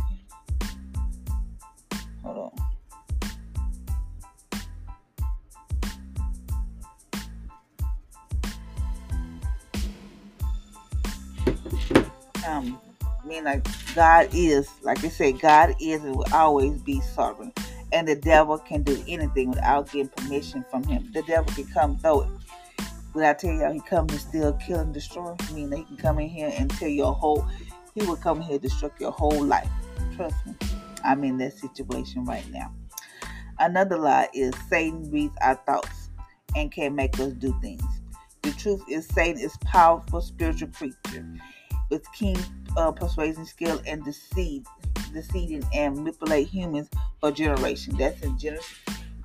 Hold 2.22 2.38
on. 2.38 2.64
Um, 12.46 12.78
I 13.00 13.26
mean, 13.26 13.44
like 13.44 13.66
God 13.94 14.28
is, 14.32 14.68
like 14.82 15.02
I 15.02 15.08
say, 15.08 15.32
God 15.32 15.74
is 15.80 16.02
and 16.02 16.14
will 16.16 16.26
always 16.32 16.74
be 16.82 17.00
sovereign. 17.00 17.52
And 17.92 18.08
the 18.08 18.16
devil 18.16 18.58
can 18.58 18.82
do 18.82 19.02
anything 19.06 19.50
without 19.50 19.90
getting 19.92 20.08
permission 20.08 20.64
from 20.70 20.84
him. 20.84 21.10
The 21.12 21.22
devil 21.22 21.52
can 21.54 21.66
come 21.66 21.98
throw 21.98 22.22
it. 22.22 22.28
But 23.12 23.24
I 23.24 23.32
tell 23.34 23.52
you, 23.52 23.72
he 23.72 23.80
comes 23.80 24.12
to 24.12 24.18
steal, 24.18 24.52
kill, 24.54 24.80
and 24.80 24.92
destroy. 24.92 25.36
I 25.38 25.52
mean, 25.52 25.70
he 25.70 25.84
can 25.84 25.96
come 25.96 26.18
in 26.18 26.28
here 26.28 26.52
and 26.56 26.68
tell 26.70 26.88
your 26.88 27.12
whole, 27.12 27.46
he 27.94 28.04
will 28.04 28.16
come 28.16 28.40
here 28.40 28.54
and 28.54 28.62
destroy 28.62 28.90
your 28.98 29.12
whole 29.12 29.44
life. 29.44 29.68
Trust 30.16 30.34
me. 30.46 30.54
I'm 31.04 31.22
in 31.22 31.38
that 31.38 31.52
situation 31.52 32.24
right 32.24 32.48
now. 32.50 32.72
Another 33.58 33.96
lie 33.96 34.28
is 34.34 34.52
Satan 34.68 35.10
reads 35.12 35.36
our 35.42 35.54
thoughts 35.54 36.10
and 36.56 36.72
can 36.72 36.94
make 36.94 37.18
us 37.20 37.32
do 37.34 37.56
things. 37.60 37.84
The 38.42 38.50
truth 38.52 38.82
is 38.88 39.06
Satan 39.06 39.40
is 39.40 39.56
powerful 39.64 40.20
spiritual 40.20 40.68
creature 40.68 41.26
with 41.90 42.10
keen 42.12 42.38
uh, 42.76 42.90
persuasion 42.90 43.46
skill 43.46 43.80
and 43.86 44.04
deceit, 44.04 44.66
deceiving 45.14 45.64
and 45.72 45.96
manipulate 45.96 46.48
humans 46.48 46.88
for 47.20 47.30
generations. 47.30 47.96
That's 47.98 48.20
in 48.22 48.38
Genesis, 48.38 48.78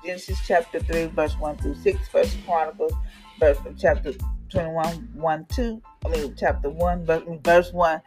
Genesis 0.05 0.39
chapter 0.48 0.79
3, 0.79 1.08
verse 1.08 1.38
1 1.38 1.58
through 1.58 1.75
6, 1.75 2.08
First 2.08 2.38
Chronicles, 2.46 2.93
verse 3.39 3.58
chapter 3.77 4.13
21, 4.50 5.10
1, 5.13 5.46
2, 5.53 5.81
I 6.05 6.10
mean, 6.10 6.36
chapter 6.38 6.69
1, 6.69 7.05
verse, 7.05 7.24
verse 7.43 7.74
1 7.74 8.01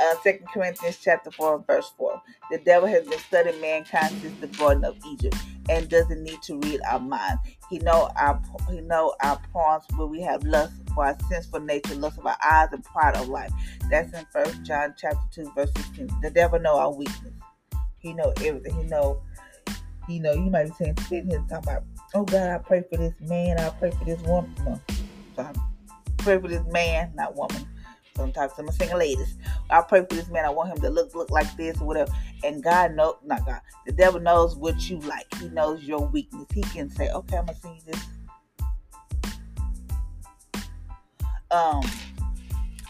uh, 0.00 0.14
2 0.22 0.38
Corinthians 0.52 0.98
chapter 1.02 1.30
4, 1.30 1.64
verse 1.66 1.92
4. 1.96 2.20
The 2.50 2.58
devil 2.58 2.88
has 2.88 3.06
been 3.06 3.18
studying 3.18 3.60
mankind 3.60 4.14
since 4.20 4.38
the 4.40 4.46
Garden 4.58 4.84
of 4.84 4.96
Egypt 5.06 5.36
and 5.68 5.88
doesn't 5.88 6.22
need 6.22 6.42
to 6.42 6.58
read 6.58 6.80
our 6.90 7.00
mind. 7.00 7.38
He 7.70 7.78
know 7.78 8.10
our 8.16 8.40
he 8.68 8.80
know 8.80 9.14
our 9.22 9.40
pawns 9.52 9.84
where 9.96 10.06
we 10.06 10.20
have 10.20 10.44
lust 10.44 10.74
for 10.94 11.06
our 11.06 11.16
sinful 11.28 11.60
nature, 11.60 11.94
lust 11.94 12.18
of 12.18 12.26
our 12.26 12.36
eyes, 12.44 12.68
and 12.72 12.84
pride 12.84 13.16
of 13.16 13.28
life. 13.28 13.50
That's 13.90 14.12
in 14.12 14.26
First 14.32 14.62
John 14.62 14.94
chapter 14.98 15.44
2, 15.44 15.52
verse 15.54 15.70
16. 15.76 16.10
The 16.22 16.30
devil 16.30 16.58
know 16.60 16.76
our 16.76 16.92
weakness. 16.92 17.32
He 17.98 18.12
know 18.12 18.32
everything. 18.42 18.74
He 18.76 18.82
know 18.84 19.22
you 20.06 20.20
know, 20.20 20.32
you 20.34 20.50
might 20.50 20.64
be 20.64 20.72
saying 20.72 20.98
sitting 21.08 21.30
here 21.30 21.42
talking 21.48 21.70
about, 21.70 21.84
oh 22.14 22.24
God, 22.24 22.50
I 22.50 22.58
pray 22.58 22.84
for 22.90 22.98
this 22.98 23.14
man, 23.20 23.58
I 23.58 23.70
pray 23.70 23.90
for 23.90 24.04
this 24.04 24.20
woman. 24.20 24.54
No. 24.66 24.78
So 25.34 25.42
I 25.42 25.52
pray 26.18 26.38
for 26.38 26.48
this 26.48 26.62
man, 26.70 27.12
not 27.14 27.34
woman 27.34 27.66
sometimes 28.16 28.52
I'm 28.58 28.70
single 28.70 28.98
ladies. 28.98 29.36
I 29.70 29.82
pray 29.82 30.00
for 30.00 30.14
this 30.14 30.28
man. 30.28 30.44
I 30.44 30.50
want 30.50 30.70
him 30.70 30.80
to 30.80 30.90
look 30.90 31.14
look 31.14 31.30
like 31.30 31.56
this 31.56 31.80
or 31.80 31.86
whatever. 31.86 32.12
And 32.42 32.62
God 32.62 32.94
knows, 32.94 33.16
not 33.24 33.44
God. 33.46 33.60
The 33.86 33.92
devil 33.92 34.20
knows 34.20 34.56
what 34.56 34.88
you 34.88 34.98
like. 35.00 35.32
He 35.36 35.48
knows 35.48 35.84
your 35.84 36.06
weakness. 36.06 36.46
He 36.52 36.62
can 36.62 36.90
say, 36.90 37.10
"Okay, 37.10 37.36
I'm 37.36 37.46
gonna 37.46 37.58
send 37.58 37.76
you 37.76 37.92
this." 37.92 38.06
Um, 41.50 41.82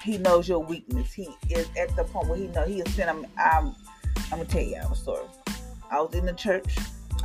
he 0.02 0.18
knows 0.18 0.48
your 0.48 0.60
weakness. 0.60 1.12
He 1.12 1.28
is 1.50 1.68
at 1.78 1.94
the 1.96 2.04
point 2.04 2.28
where 2.28 2.38
he 2.38 2.46
know 2.48 2.64
he 2.64 2.80
is 2.80 2.94
sending. 2.94 3.26
I'm, 3.38 3.74
I'm 4.30 4.30
gonna 4.30 4.44
tell 4.44 4.62
you 4.62 4.76
a 4.76 4.94
story. 4.94 5.26
I 5.90 6.00
was 6.00 6.14
in 6.14 6.26
the 6.26 6.32
church. 6.32 6.76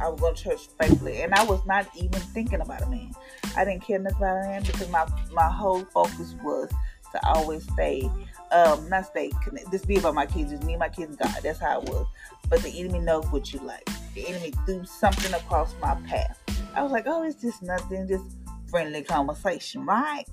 I 0.01 0.07
was 0.07 0.21
going 0.21 0.33
to 0.33 0.43
church 0.43 0.69
faithfully, 0.79 1.23
and 1.23 1.33
I 1.33 1.43
was 1.43 1.65
not 1.65 1.85
even 1.95 2.21
thinking 2.21 2.61
about 2.61 2.83
a 2.83 2.89
man. 2.89 3.11
I 3.57 3.65
didn't 3.65 3.81
care 3.81 3.99
nothing 3.99 4.17
about 4.17 4.45
a 4.45 4.47
man 4.47 4.63
because 4.63 4.89
my 4.89 5.05
my 5.33 5.49
whole 5.49 5.83
focus 5.85 6.35
was 6.41 6.71
to 7.11 7.25
always 7.27 7.63
stay, 7.73 8.09
um, 8.51 8.87
not 8.89 9.05
stay 9.05 9.31
connected. 9.43 9.71
Just 9.71 9.87
be 9.87 9.97
about 9.97 10.15
my 10.15 10.25
kids, 10.25 10.51
just 10.51 10.63
me 10.63 10.73
and 10.73 10.79
my 10.79 10.89
kids 10.89 11.15
God. 11.15 11.35
That's 11.43 11.59
how 11.59 11.81
it 11.81 11.89
was. 11.89 12.07
But 12.49 12.61
the 12.61 12.79
enemy 12.79 12.99
knows 12.99 13.25
what 13.27 13.53
you 13.53 13.59
like. 13.59 13.87
The 14.15 14.27
enemy 14.27 14.53
threw 14.65 14.83
something 14.85 15.33
across 15.33 15.75
my 15.81 15.95
path. 16.07 16.39
I 16.75 16.83
was 16.83 16.91
like, 16.91 17.05
oh, 17.07 17.23
it's 17.23 17.41
just 17.41 17.61
nothing, 17.61 18.07
just 18.07 18.25
friendly 18.69 19.03
conversation, 19.03 19.85
right? 19.85 20.25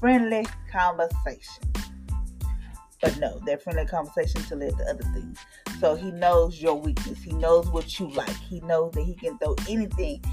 Friendly 0.00 0.46
conversation. 0.70 1.64
But 3.00 3.18
no, 3.18 3.38
that 3.46 3.62
friendly 3.62 3.84
conversation 3.84 4.42
to 4.44 4.56
lead 4.56 4.76
to 4.78 4.84
other 4.84 5.04
things. 5.12 5.38
So 5.78 5.94
he 5.94 6.10
knows 6.10 6.60
your 6.62 6.74
weakness. 6.74 7.22
He 7.22 7.32
knows 7.32 7.68
what 7.68 7.98
you 8.00 8.08
like. 8.10 8.36
He 8.36 8.60
knows 8.60 8.92
that 8.92 9.02
he 9.02 9.14
can 9.14 9.38
throw 9.38 9.54
anything 9.68 10.24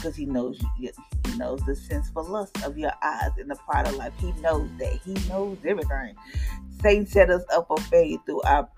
because 0.00 0.16
he 0.16 0.24
knows 0.24 0.58
you, 0.78 0.90
he 1.26 1.36
knows 1.36 1.60
the 1.66 1.74
sensual 1.76 2.24
lust 2.24 2.64
of 2.64 2.78
your 2.78 2.92
eyes 3.02 3.30
in 3.38 3.48
the 3.48 3.56
pride 3.56 3.86
of 3.86 3.96
life. 3.96 4.12
He 4.18 4.32
knows 4.40 4.68
that. 4.78 4.98
He 5.04 5.14
knows 5.28 5.58
everything. 5.64 6.16
Satan 6.80 7.06
set 7.06 7.30
us 7.30 7.42
up 7.54 7.66
for 7.68 7.76
failure 7.76 8.18
through 8.24 8.40
our 8.42 8.68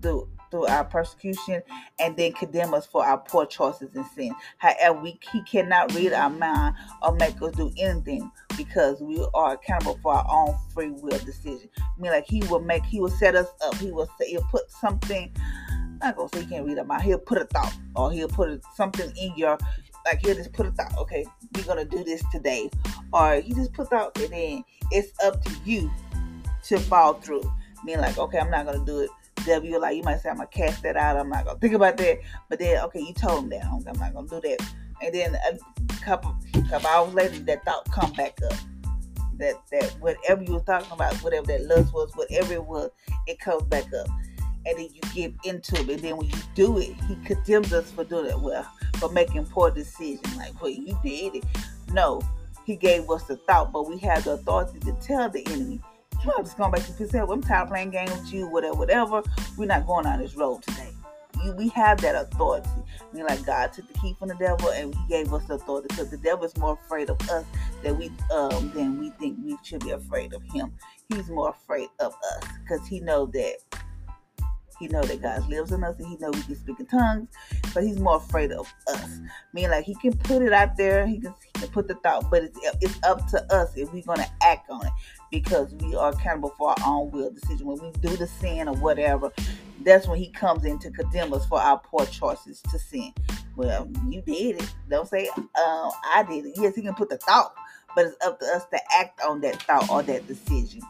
through 0.00 0.28
through 0.50 0.66
our 0.66 0.84
persecution 0.84 1.62
and 2.00 2.16
then 2.16 2.32
condemn 2.32 2.74
us 2.74 2.84
for 2.84 3.04
our 3.04 3.18
poor 3.18 3.46
choices 3.46 3.94
and 3.94 4.04
sin. 4.16 4.34
However, 4.58 5.00
we, 5.00 5.18
he 5.32 5.42
cannot 5.42 5.94
read 5.94 6.12
our 6.12 6.30
mind 6.30 6.74
or 7.02 7.14
make 7.14 7.40
us 7.40 7.52
do 7.52 7.70
anything 7.78 8.28
because 8.56 9.00
we 9.00 9.24
are 9.32 9.52
accountable 9.52 10.00
for 10.02 10.14
our 10.14 10.26
own 10.28 10.56
free 10.74 10.90
will 10.90 11.18
decision. 11.20 11.68
I 11.78 12.00
mean, 12.00 12.10
like 12.10 12.26
he 12.26 12.42
will 12.50 12.60
make, 12.60 12.84
he 12.84 12.98
will 12.98 13.10
set 13.10 13.36
us 13.36 13.46
up. 13.64 13.76
He 13.76 13.92
will 13.92 14.10
say, 14.18 14.30
he'll 14.30 14.42
put 14.50 14.68
something. 14.70 15.32
I'm 15.70 15.98
not 16.00 16.16
gonna 16.16 16.28
say 16.34 16.40
he 16.40 16.46
can't 16.46 16.66
read 16.66 16.78
our 16.78 16.84
mind. 16.84 17.02
He'll 17.02 17.18
put 17.18 17.38
a 17.38 17.44
thought 17.44 17.74
or 17.94 18.10
he'll 18.10 18.28
put 18.28 18.60
something 18.74 19.12
in 19.16 19.36
your 19.36 19.56
like 20.04 20.20
he'll 20.24 20.34
just 20.34 20.52
put 20.52 20.66
a 20.66 20.70
thought, 20.72 20.96
okay, 20.98 21.24
we're 21.54 21.64
gonna 21.64 21.84
do 21.84 22.02
this 22.04 22.22
today, 22.32 22.70
or 23.12 23.40
he 23.40 23.52
just 23.52 23.72
put 23.72 23.92
out, 23.92 24.16
and 24.18 24.32
then 24.32 24.64
it's 24.90 25.12
up 25.24 25.42
to 25.44 25.52
you 25.64 25.90
to 26.64 26.78
follow 26.78 27.14
through. 27.14 27.42
Being 27.84 28.00
like, 28.00 28.18
okay, 28.18 28.38
I'm 28.38 28.50
not 28.50 28.66
gonna 28.66 28.84
do 28.84 29.00
it. 29.00 29.10
W, 29.46 29.78
like 29.78 29.96
you 29.96 30.02
might 30.02 30.20
say, 30.20 30.28
I'm 30.28 30.36
gonna 30.36 30.48
cast 30.48 30.82
that 30.82 30.96
out. 30.96 31.16
I'm 31.16 31.30
not 31.30 31.46
gonna 31.46 31.58
think 31.58 31.74
about 31.74 31.96
that. 31.96 32.18
But 32.48 32.58
then, 32.58 32.82
okay, 32.84 33.00
you 33.00 33.14
told 33.14 33.44
him 33.44 33.50
that 33.50 33.64
I'm 33.64 33.98
not 33.98 34.14
gonna 34.14 34.28
do 34.28 34.40
that. 34.40 34.58
And 35.02 35.14
then 35.14 35.34
a 35.34 35.94
couple 36.02 36.36
couple 36.68 36.88
hours 36.88 37.14
later, 37.14 37.38
that 37.40 37.64
thought 37.64 37.90
come 37.90 38.12
back 38.12 38.38
up. 38.42 38.52
That 39.38 39.54
that 39.70 39.96
whatever 40.00 40.42
you 40.42 40.54
were 40.54 40.60
talking 40.60 40.92
about, 40.92 41.14
whatever 41.16 41.46
that 41.46 41.64
lust 41.64 41.94
was, 41.94 42.12
whatever 42.14 42.52
it 42.52 42.64
was, 42.64 42.90
it 43.26 43.40
comes 43.40 43.62
back 43.64 43.86
up. 43.94 44.08
And 44.66 44.78
then 44.78 44.88
you 44.92 45.00
get 45.14 45.32
into 45.44 45.76
it. 45.76 45.88
And 45.88 46.00
then 46.00 46.16
when 46.16 46.28
you 46.28 46.36
do 46.54 46.78
it, 46.78 46.94
he 47.08 47.16
condemns 47.24 47.72
us 47.72 47.90
for 47.90 48.04
doing 48.04 48.26
it. 48.26 48.38
Well, 48.38 48.70
for 48.98 49.10
making 49.10 49.46
poor 49.46 49.70
decisions. 49.70 50.36
Like, 50.36 50.60
well, 50.60 50.70
you 50.70 50.98
did 51.02 51.36
it. 51.36 51.44
No, 51.92 52.20
he 52.64 52.76
gave 52.76 53.08
us 53.10 53.24
the 53.24 53.36
thought, 53.36 53.72
but 53.72 53.88
we 53.88 53.98
have 53.98 54.24
the 54.24 54.32
authority 54.32 54.78
to 54.80 54.92
tell 55.00 55.28
the 55.28 55.44
enemy, 55.46 55.80
you 56.24 56.32
are 56.32 56.42
just 56.42 56.58
going 56.58 56.70
back 56.70 56.84
to 56.84 56.92
yourself. 57.02 57.30
I'm 57.30 57.42
tired 57.42 57.62
of 57.62 57.68
playing 57.70 57.90
games 57.90 58.10
with 58.10 58.32
you, 58.32 58.46
whatever, 58.46 58.76
whatever. 58.76 59.22
We're 59.56 59.66
not 59.66 59.86
going 59.86 60.06
on 60.06 60.20
this 60.20 60.36
road 60.36 60.62
today. 60.62 60.90
You, 61.42 61.52
we 61.52 61.68
have 61.70 62.00
that 62.02 62.14
authority. 62.14 62.68
I 63.00 63.16
mean, 63.16 63.24
like 63.26 63.44
God 63.46 63.72
took 63.72 63.90
the 63.90 63.98
key 63.98 64.14
from 64.18 64.28
the 64.28 64.34
devil 64.34 64.70
and 64.70 64.94
He 64.94 65.00
gave 65.08 65.32
us 65.32 65.44
the 65.46 65.54
authority 65.54 65.88
because 65.88 66.10
the 66.10 66.18
devil 66.18 66.44
is 66.44 66.54
more 66.58 66.78
afraid 66.84 67.08
of 67.08 67.18
us 67.30 67.44
than 67.82 67.98
we 67.98 68.12
um 68.30 68.70
than 68.74 68.98
we 68.98 69.10
think 69.10 69.38
we 69.42 69.56
should 69.62 69.82
be 69.82 69.90
afraid 69.90 70.34
of 70.34 70.42
him. 70.52 70.72
He's 71.08 71.28
more 71.28 71.50
afraid 71.50 71.88
of 71.98 72.14
us 72.14 72.44
because 72.62 72.86
he 72.86 73.00
knows 73.00 73.30
that 73.32 73.56
he 74.80 74.88
know 74.88 75.02
that 75.02 75.20
God 75.20 75.46
lives 75.48 75.72
in 75.72 75.84
us 75.84 75.94
and 75.98 76.08
he 76.08 76.16
know 76.16 76.30
we 76.30 76.42
can 76.42 76.56
speak 76.56 76.80
in 76.80 76.86
tongues, 76.86 77.28
but 77.74 77.84
he's 77.84 78.00
more 78.00 78.16
afraid 78.16 78.50
of 78.50 78.72
us. 78.88 79.20
Mean, 79.52 79.70
like 79.70 79.84
he 79.84 79.94
can 79.94 80.16
put 80.16 80.42
it 80.42 80.54
out 80.54 80.76
there, 80.76 81.06
he 81.06 81.20
can, 81.20 81.34
he 81.44 81.60
can 81.60 81.68
put 81.68 81.86
the 81.86 81.94
thought, 81.96 82.30
but 82.30 82.44
it's, 82.44 82.58
it's 82.80 82.98
up 83.04 83.28
to 83.28 83.54
us 83.54 83.76
if 83.76 83.92
we're 83.92 84.02
to 84.02 84.26
act 84.42 84.70
on 84.70 84.84
it 84.86 84.92
because 85.30 85.74
we 85.74 85.94
are 85.94 86.12
accountable 86.12 86.54
for 86.56 86.70
our 86.70 86.76
own 86.86 87.10
will 87.10 87.30
decision. 87.30 87.66
When 87.66 87.78
we 87.78 87.90
do 88.00 88.16
the 88.16 88.26
sin 88.26 88.68
or 88.68 88.74
whatever, 88.76 89.30
that's 89.84 90.08
when 90.08 90.18
he 90.18 90.30
comes 90.30 90.64
in 90.64 90.78
to 90.78 90.90
condemn 90.90 91.32
us 91.34 91.46
for 91.46 91.60
our 91.60 91.78
poor 91.78 92.06
choices 92.06 92.62
to 92.62 92.78
sin. 92.78 93.12
Well, 93.56 93.86
you 94.08 94.22
did 94.22 94.62
it. 94.62 94.74
Don't 94.88 95.06
say, 95.06 95.28
uh, 95.28 95.90
I 96.04 96.24
did 96.28 96.46
it. 96.46 96.54
Yes, 96.56 96.74
he 96.74 96.80
can 96.80 96.94
put 96.94 97.10
the 97.10 97.18
thought, 97.18 97.54
but 97.94 98.06
it's 98.06 98.16
up 98.24 98.40
to 98.40 98.46
us 98.46 98.64
to 98.72 98.80
act 98.98 99.20
on 99.20 99.42
that 99.42 99.62
thought 99.62 99.90
or 99.90 100.02
that 100.02 100.26
decision. 100.26 100.80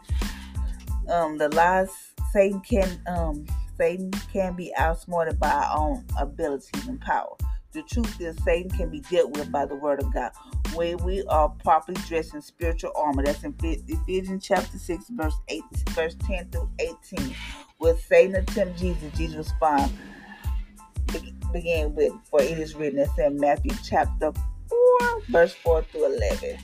Um, 1.08 1.38
the 1.38 1.48
lies 1.48 2.10
Satan 2.32 2.60
can 2.60 3.00
um 3.06 3.46
Satan 3.80 4.10
can 4.30 4.54
be 4.54 4.74
outsmarted 4.76 5.40
by 5.40 5.48
our 5.48 5.74
own 5.74 6.04
abilities 6.18 6.86
and 6.86 7.00
power. 7.00 7.34
The 7.72 7.82
truth 7.84 8.20
is, 8.20 8.36
Satan 8.44 8.70
can 8.70 8.90
be 8.90 9.00
dealt 9.00 9.30
with 9.30 9.50
by 9.50 9.64
the 9.64 9.74
word 9.74 10.02
of 10.02 10.12
God. 10.12 10.32
When 10.74 10.98
we 10.98 11.24
are 11.28 11.48
properly 11.48 11.98
dressed 12.06 12.34
in 12.34 12.42
spiritual 12.42 12.92
armor, 12.94 13.22
that's 13.22 13.42
in 13.42 13.54
Ephesians 13.62 14.44
chapter 14.44 14.76
6, 14.76 15.04
verse 15.08 15.34
8, 15.48 15.62
verse 15.90 16.14
10 16.26 16.50
through 16.50 16.68
18. 16.78 17.34
With 17.78 18.04
Satan 18.04 18.36
attempt 18.36 18.78
Jesus, 18.78 19.16
Jesus 19.16 19.38
respond 19.38 19.90
begin 21.50 21.94
with, 21.94 22.12
for 22.28 22.42
it 22.42 22.58
is 22.58 22.74
written, 22.74 22.98
that's 22.98 23.18
in 23.18 23.40
Matthew 23.40 23.72
chapter 23.82 24.30
4, 24.68 25.22
verse 25.30 25.54
4 25.54 25.82
through 25.84 26.16
11. 26.16 26.58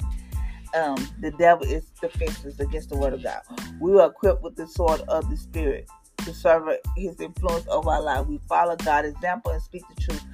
Um, 0.75 1.09
the 1.21 1.31
devil 1.33 1.67
is 1.67 1.87
defenseless 1.99 2.61
against 2.61 2.91
the 2.91 2.97
word 2.99 3.15
of 3.15 3.23
God. 3.23 3.41
We 3.81 3.99
are 3.99 4.11
equipped 4.11 4.43
with 4.43 4.55
the 4.55 4.67
sword 4.67 5.01
of 5.09 5.29
the 5.31 5.37
Spirit 5.39 5.89
to 6.27 6.35
serve 6.35 6.69
his 6.97 7.21
influence 7.21 7.67
over 7.69 7.89
our 7.89 8.03
life. 8.03 8.27
We 8.27 8.39
follow 8.49 8.77
God's 8.77 9.09
example 9.09 9.53
and 9.53 9.63
speak 9.63 9.85
the 9.95 10.03
truth 10.03 10.25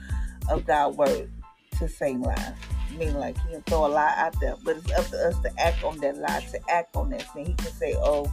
of 0.51 0.67
God's 0.67 0.97
word 0.97 1.31
to 1.79 1.89
same 1.89 2.23
lies. 2.23 2.55
Meaning 2.99 3.19
like 3.19 3.39
he 3.43 3.53
can 3.53 3.63
throw 3.63 3.87
a 3.87 3.89
lie 3.89 4.15
out 4.17 4.39
there, 4.41 4.57
but 4.65 4.77
it's 4.77 4.91
up 4.93 5.07
to 5.09 5.29
us 5.29 5.39
to 5.41 5.61
act 5.61 5.85
on 5.85 5.99
that 5.99 6.19
lie, 6.19 6.41
to 6.53 6.71
act 6.71 6.97
on 6.97 7.11
that 7.11 7.23
thing. 7.33 7.47
He 7.47 7.55
can 7.55 7.73
say, 7.73 7.95
Oh, 7.99 8.31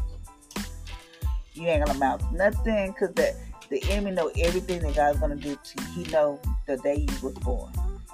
you 1.54 1.68
ain't 1.68 1.86
gonna 1.86 1.98
amount 1.98 2.22
to 2.22 2.36
nothing 2.36 2.92
because 2.92 3.14
that 3.16 3.36
the 3.70 3.84
enemy 3.92 4.12
know 4.12 4.32
everything 4.40 4.82
that 4.82 4.96
God's 4.96 5.20
gonna 5.20 5.36
do 5.36 5.56
to 5.56 5.84
you. 5.84 6.04
He 6.04 6.12
know 6.12 6.40
the 6.66 6.78
day 6.78 7.08
you 7.10 7.22
was 7.22 7.36
born. 7.36 7.72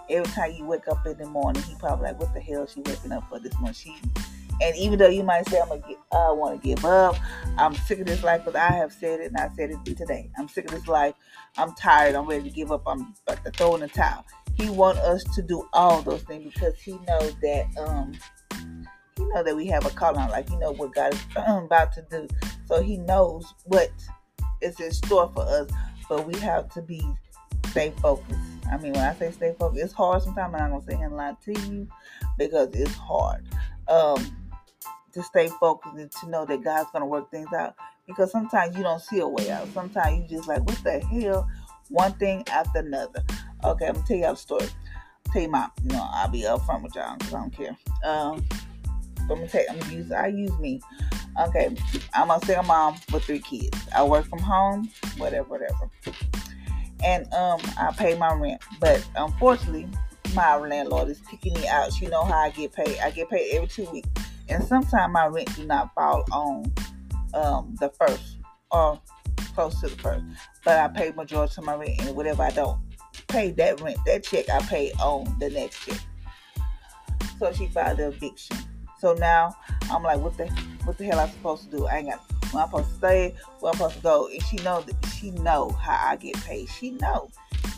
Every 0.09 0.31
time 0.33 0.51
you 0.51 0.65
wake 0.65 0.87
up 0.87 1.05
in 1.05 1.17
the 1.17 1.25
morning, 1.25 1.63
he 1.63 1.75
probably 1.75 2.09
like, 2.09 2.19
What 2.19 2.33
the 2.33 2.41
hell 2.41 2.67
she 2.67 2.81
waking 2.81 3.11
up 3.11 3.27
for 3.29 3.39
this 3.39 3.53
morning? 3.59 3.73
She 3.73 3.95
And 4.61 4.75
even 4.77 4.99
though 4.99 5.09
you 5.09 5.23
might 5.23 5.47
say 5.49 5.59
I'm 5.59 5.69
gonna 5.69 5.81
I 6.11 6.31
want 6.31 6.61
to 6.61 6.67
give 6.67 6.85
up, 6.85 7.17
I'm 7.57 7.75
sick 7.75 7.99
of 7.99 8.05
this 8.05 8.23
life. 8.23 8.41
but 8.45 8.55
I 8.55 8.71
have 8.71 8.91
said 8.91 9.19
it, 9.19 9.27
and 9.27 9.37
I 9.37 9.49
said 9.55 9.71
it 9.71 9.83
today. 9.85 10.29
I'm 10.37 10.47
sick 10.47 10.65
of 10.65 10.71
this 10.71 10.87
life. 10.87 11.13
I'm 11.57 11.73
tired. 11.75 12.15
I'm 12.15 12.25
ready 12.27 12.43
to 12.43 12.49
give 12.49 12.71
up. 12.71 12.83
I'm 12.87 13.13
about 13.27 13.43
to 13.45 13.51
throw 13.51 13.75
in 13.75 13.81
the 13.81 13.87
towel. 13.87 14.25
He 14.55 14.69
want 14.69 14.97
us 14.99 15.23
to 15.35 15.41
do 15.41 15.67
all 15.73 16.01
those 16.01 16.23
things 16.23 16.53
because 16.53 16.79
he 16.79 16.93
knows 17.07 17.35
that 17.41 17.67
um 17.77 18.13
he 19.17 19.25
know 19.25 19.43
that 19.43 19.55
we 19.55 19.67
have 19.67 19.85
a 19.85 19.89
calling. 19.89 20.29
Like 20.29 20.49
he 20.49 20.55
know 20.57 20.71
what 20.71 20.93
God 20.93 21.13
is 21.13 21.25
about 21.35 21.93
to 21.93 22.05
do. 22.09 22.27
So 22.65 22.81
he 22.81 22.97
knows 22.97 23.53
what 23.65 23.91
is 24.61 24.79
in 24.79 24.91
store 24.91 25.31
for 25.33 25.43
us. 25.43 25.69
But 26.07 26.25
we 26.27 26.39
have 26.39 26.69
to 26.73 26.81
be 26.81 27.03
stay 27.69 27.93
focused. 28.01 28.39
I 28.71 28.77
mean, 28.77 28.93
when 28.93 29.03
I 29.03 29.13
say 29.15 29.31
stay 29.31 29.53
focused, 29.59 29.83
it's 29.83 29.93
hard 29.93 30.23
sometimes. 30.23 30.53
I'm 30.55 30.71
not 30.71 30.71
gonna 30.71 30.97
say 30.97 31.03
and 31.03 31.17
lie 31.17 31.35
to 31.45 31.59
you 31.71 31.87
because 32.37 32.69
it's 32.73 32.95
hard. 32.95 33.43
Um, 33.87 34.25
to 35.15 35.23
stay 35.23 35.47
focused 35.47 35.95
and 35.95 36.11
to 36.11 36.29
know 36.29 36.45
that 36.45 36.61
God's 36.61 36.89
gonna 36.91 37.05
work 37.05 37.31
things 37.31 37.51
out. 37.53 37.73
Because 38.05 38.31
sometimes 38.31 38.75
you 38.77 38.83
don't 38.83 39.01
see 39.01 39.19
a 39.19 39.27
way 39.27 39.49
out. 39.49 39.67
Sometimes 39.73 40.19
you 40.19 40.37
just 40.37 40.47
like, 40.47 40.61
what 40.63 40.77
the 40.83 40.99
hell? 40.99 41.49
One 41.89 42.13
thing 42.13 42.43
after 42.49 42.79
another. 42.79 43.23
Okay, 43.63 43.87
I'm 43.87 43.93
gonna 43.93 44.05
tell 44.05 44.17
y'all 44.17 44.33
a 44.33 44.37
story. 44.37 44.67
Tell 45.31 45.41
you 45.41 45.49
my, 45.49 45.69
you 45.83 45.89
know, 45.91 46.07
I'll 46.11 46.27
be 46.27 46.41
upfront 46.41 46.83
with 46.83 46.95
y'all 46.95 47.15
because 47.17 47.33
I 47.33 47.39
don't 47.39 47.55
care. 47.55 47.77
Um, 48.03 48.45
I'm 49.21 49.27
gonna 49.27 49.47
take, 49.47 49.69
I'm 49.71 49.79
gonna 49.79 49.93
use, 49.93 50.11
I 50.11 50.27
use 50.27 50.57
me. 50.59 50.81
Okay, 51.47 51.75
I'm 52.13 52.29
a 52.29 52.39
single 52.45 52.65
mom 52.65 52.97
with 53.11 53.23
three 53.23 53.39
kids. 53.39 53.77
I 53.95 54.03
work 54.03 54.25
from 54.25 54.39
home, 54.39 54.89
whatever, 55.17 55.47
whatever. 55.47 55.89
And 57.03 57.31
um, 57.33 57.59
I 57.79 57.93
pay 57.97 58.17
my 58.17 58.33
rent, 58.33 58.61
but 58.79 59.05
unfortunately, 59.15 59.87
my 60.33 60.55
landlord 60.57 61.09
is 61.09 61.19
kicking 61.21 61.53
me 61.53 61.67
out. 61.67 61.93
She 61.93 62.07
know 62.07 62.23
how 62.23 62.37
I 62.37 62.49
get 62.49 62.73
paid. 62.73 62.99
I 62.99 63.11
get 63.11 63.29
paid 63.29 63.55
every 63.55 63.67
two 63.67 63.89
weeks, 63.91 64.09
and 64.49 64.63
sometimes 64.63 65.13
my 65.13 65.27
rent 65.27 65.55
do 65.55 65.65
not 65.65 65.93
fall 65.93 66.23
on 66.31 66.73
um, 67.33 67.75
the 67.79 67.89
first 67.89 68.37
or 68.71 68.99
close 69.53 69.79
to 69.81 69.87
the 69.87 69.95
first. 69.97 70.23
But 70.63 70.79
I 70.79 70.87
pay 70.87 71.11
majority 71.11 71.55
of 71.57 71.65
my 71.65 71.75
rent, 71.75 72.01
and 72.01 72.15
whatever 72.15 72.43
I 72.43 72.51
don't 72.51 72.79
pay 73.27 73.51
that 73.51 73.81
rent, 73.81 73.97
that 74.05 74.23
check 74.23 74.49
I 74.49 74.59
pay 74.59 74.91
on 74.93 75.35
the 75.39 75.49
next 75.49 75.85
check. 75.85 75.99
So 77.39 77.51
she 77.51 77.67
filed 77.67 77.97
the 77.97 78.07
eviction. 78.07 78.57
So 78.99 79.13
now 79.13 79.55
I'm 79.91 80.03
like, 80.03 80.19
what 80.19 80.37
the 80.37 80.47
what 80.85 80.97
the 80.97 81.05
hell 81.05 81.19
I 81.19 81.29
supposed 81.29 81.69
to 81.69 81.77
do? 81.77 81.85
I 81.85 81.97
ain't 81.97 82.09
got 82.09 82.21
where 82.51 82.63
I'm 82.63 82.69
supposed 82.69 82.89
to 82.89 82.95
stay, 82.95 83.35
where 83.59 83.71
I'm 83.71 83.77
supposed 83.77 83.95
to 83.97 84.01
go. 84.01 84.27
And 84.27 84.43
she 84.43 84.57
know 84.57 84.81
that 84.81 85.13
she 85.13 85.31
know 85.31 85.69
how 85.69 86.09
I 86.09 86.15
get 86.15 86.35
paid. 86.43 86.69
She 86.69 86.91
know. 86.91 87.29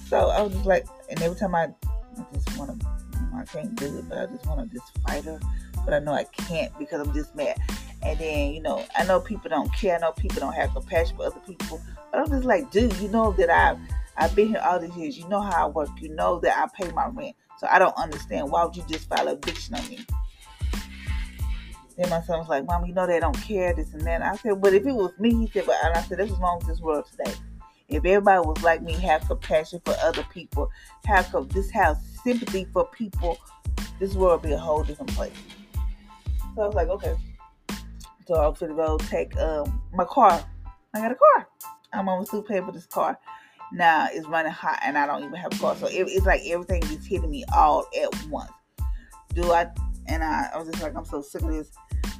So 0.07 0.29
I 0.29 0.41
was 0.41 0.53
just 0.53 0.65
like, 0.65 0.85
and 1.09 1.21
every 1.21 1.37
time 1.37 1.55
I, 1.55 1.63
I 1.63 2.25
just 2.33 2.57
want 2.57 2.79
to, 2.79 2.87
I 3.35 3.43
can't 3.45 3.75
do 3.75 3.97
it, 3.97 4.07
but 4.07 4.17
I 4.17 4.25
just 4.27 4.45
want 4.45 4.69
to 4.69 4.75
just 4.77 4.97
fight 4.99 5.25
her. 5.25 5.39
But 5.87 5.93
I 5.93 5.99
know 5.99 6.11
I 6.11 6.25
can't 6.25 6.77
because 6.77 7.07
I'm 7.07 7.13
just 7.13 7.33
mad. 7.33 7.57
And 8.03 8.19
then, 8.19 8.51
you 8.51 8.61
know, 8.61 8.83
I 8.97 9.05
know 9.05 9.21
people 9.21 9.49
don't 9.49 9.73
care. 9.73 9.95
I 9.95 9.99
know 9.99 10.11
people 10.11 10.41
don't 10.41 10.51
have 10.51 10.73
compassion 10.73 11.15
for 11.15 11.27
other 11.27 11.39
people. 11.47 11.81
But 12.11 12.19
I'm 12.19 12.29
just 12.29 12.43
like, 12.43 12.69
dude, 12.71 12.93
you 12.97 13.07
know 13.07 13.31
that 13.37 13.49
I've, 13.49 13.79
I've 14.17 14.35
been 14.35 14.49
here 14.49 14.61
all 14.65 14.81
these 14.81 14.95
years. 14.97 15.17
You 15.17 15.29
know 15.29 15.39
how 15.39 15.65
I 15.65 15.69
work. 15.69 15.87
You 16.01 16.09
know 16.09 16.41
that 16.41 16.57
I 16.57 16.67
pay 16.83 16.91
my 16.91 17.07
rent. 17.07 17.37
So 17.57 17.67
I 17.71 17.79
don't 17.79 17.95
understand. 17.95 18.51
Why 18.51 18.65
would 18.65 18.75
you 18.75 18.83
just 18.89 19.07
file 19.07 19.29
eviction 19.29 19.75
on 19.75 19.87
me? 19.87 20.05
Then 21.97 22.09
my 22.09 22.21
son 22.21 22.39
was 22.39 22.49
like, 22.49 22.65
Mom, 22.65 22.85
you 22.85 22.93
know 22.93 23.07
they 23.07 23.21
don't 23.21 23.39
care, 23.41 23.73
this 23.73 23.93
and 23.93 24.01
that. 24.01 24.21
I 24.21 24.35
said, 24.35 24.61
But 24.61 24.73
if 24.73 24.85
it 24.85 24.93
was 24.93 25.13
me, 25.17 25.33
he 25.33 25.47
said, 25.47 25.65
But 25.67 25.77
and 25.85 25.95
I 25.95 26.01
said, 26.01 26.19
This 26.19 26.31
is 26.31 26.37
wrong 26.37 26.59
with 26.59 26.67
this 26.67 26.81
world 26.81 27.05
today. 27.09 27.33
If 27.87 28.03
everybody 28.03 28.45
was 28.45 28.61
like 28.61 28.81
me, 28.81 28.91
have 28.91 29.25
compassion 29.25 29.81
for 29.85 29.95
other 30.03 30.25
people, 30.33 30.69
have 31.05 31.33
this 31.53 31.69
have 31.69 31.97
sympathy 32.25 32.65
for 32.73 32.85
people, 32.89 33.39
this 34.01 34.15
world 34.15 34.41
would 34.41 34.49
be 34.49 34.53
a 34.53 34.57
whole 34.57 34.83
different 34.83 35.11
place. 35.11 35.31
So 36.57 36.63
I 36.63 36.65
was 36.65 36.75
like, 36.75 36.87
okay. 36.87 37.15
So 38.25 38.33
I'm 38.33 38.55
gonna 38.55 38.73
go 38.73 38.97
take 38.97 39.37
um, 39.37 39.79
my 39.93 40.05
car. 40.05 40.43
I 40.95 40.99
got 40.99 41.11
a 41.11 41.15
car. 41.15 41.47
I'm 41.93 42.09
almost 42.09 42.31
to 42.31 42.41
pay 42.41 42.61
for 42.61 42.71
this 42.71 42.87
car. 42.87 43.19
Now 43.71 44.07
it's 44.11 44.27
running 44.27 44.51
hot 44.51 44.79
and 44.83 44.97
I 44.97 45.05
don't 45.05 45.23
even 45.23 45.35
have 45.35 45.53
a 45.53 45.57
car. 45.57 45.75
So 45.75 45.85
it, 45.85 46.07
it's 46.09 46.25
like 46.25 46.41
everything 46.47 46.81
is 46.85 47.05
hitting 47.05 47.29
me 47.29 47.45
all 47.55 47.85
at 48.01 48.27
once. 48.29 48.49
Do 49.35 49.51
I? 49.51 49.67
And 50.07 50.23
I, 50.23 50.49
I 50.51 50.57
was 50.57 50.67
just 50.67 50.81
like, 50.81 50.95
I'm 50.95 51.05
so 51.05 51.21
sick 51.21 51.43
of 51.43 51.49
this 51.49 51.69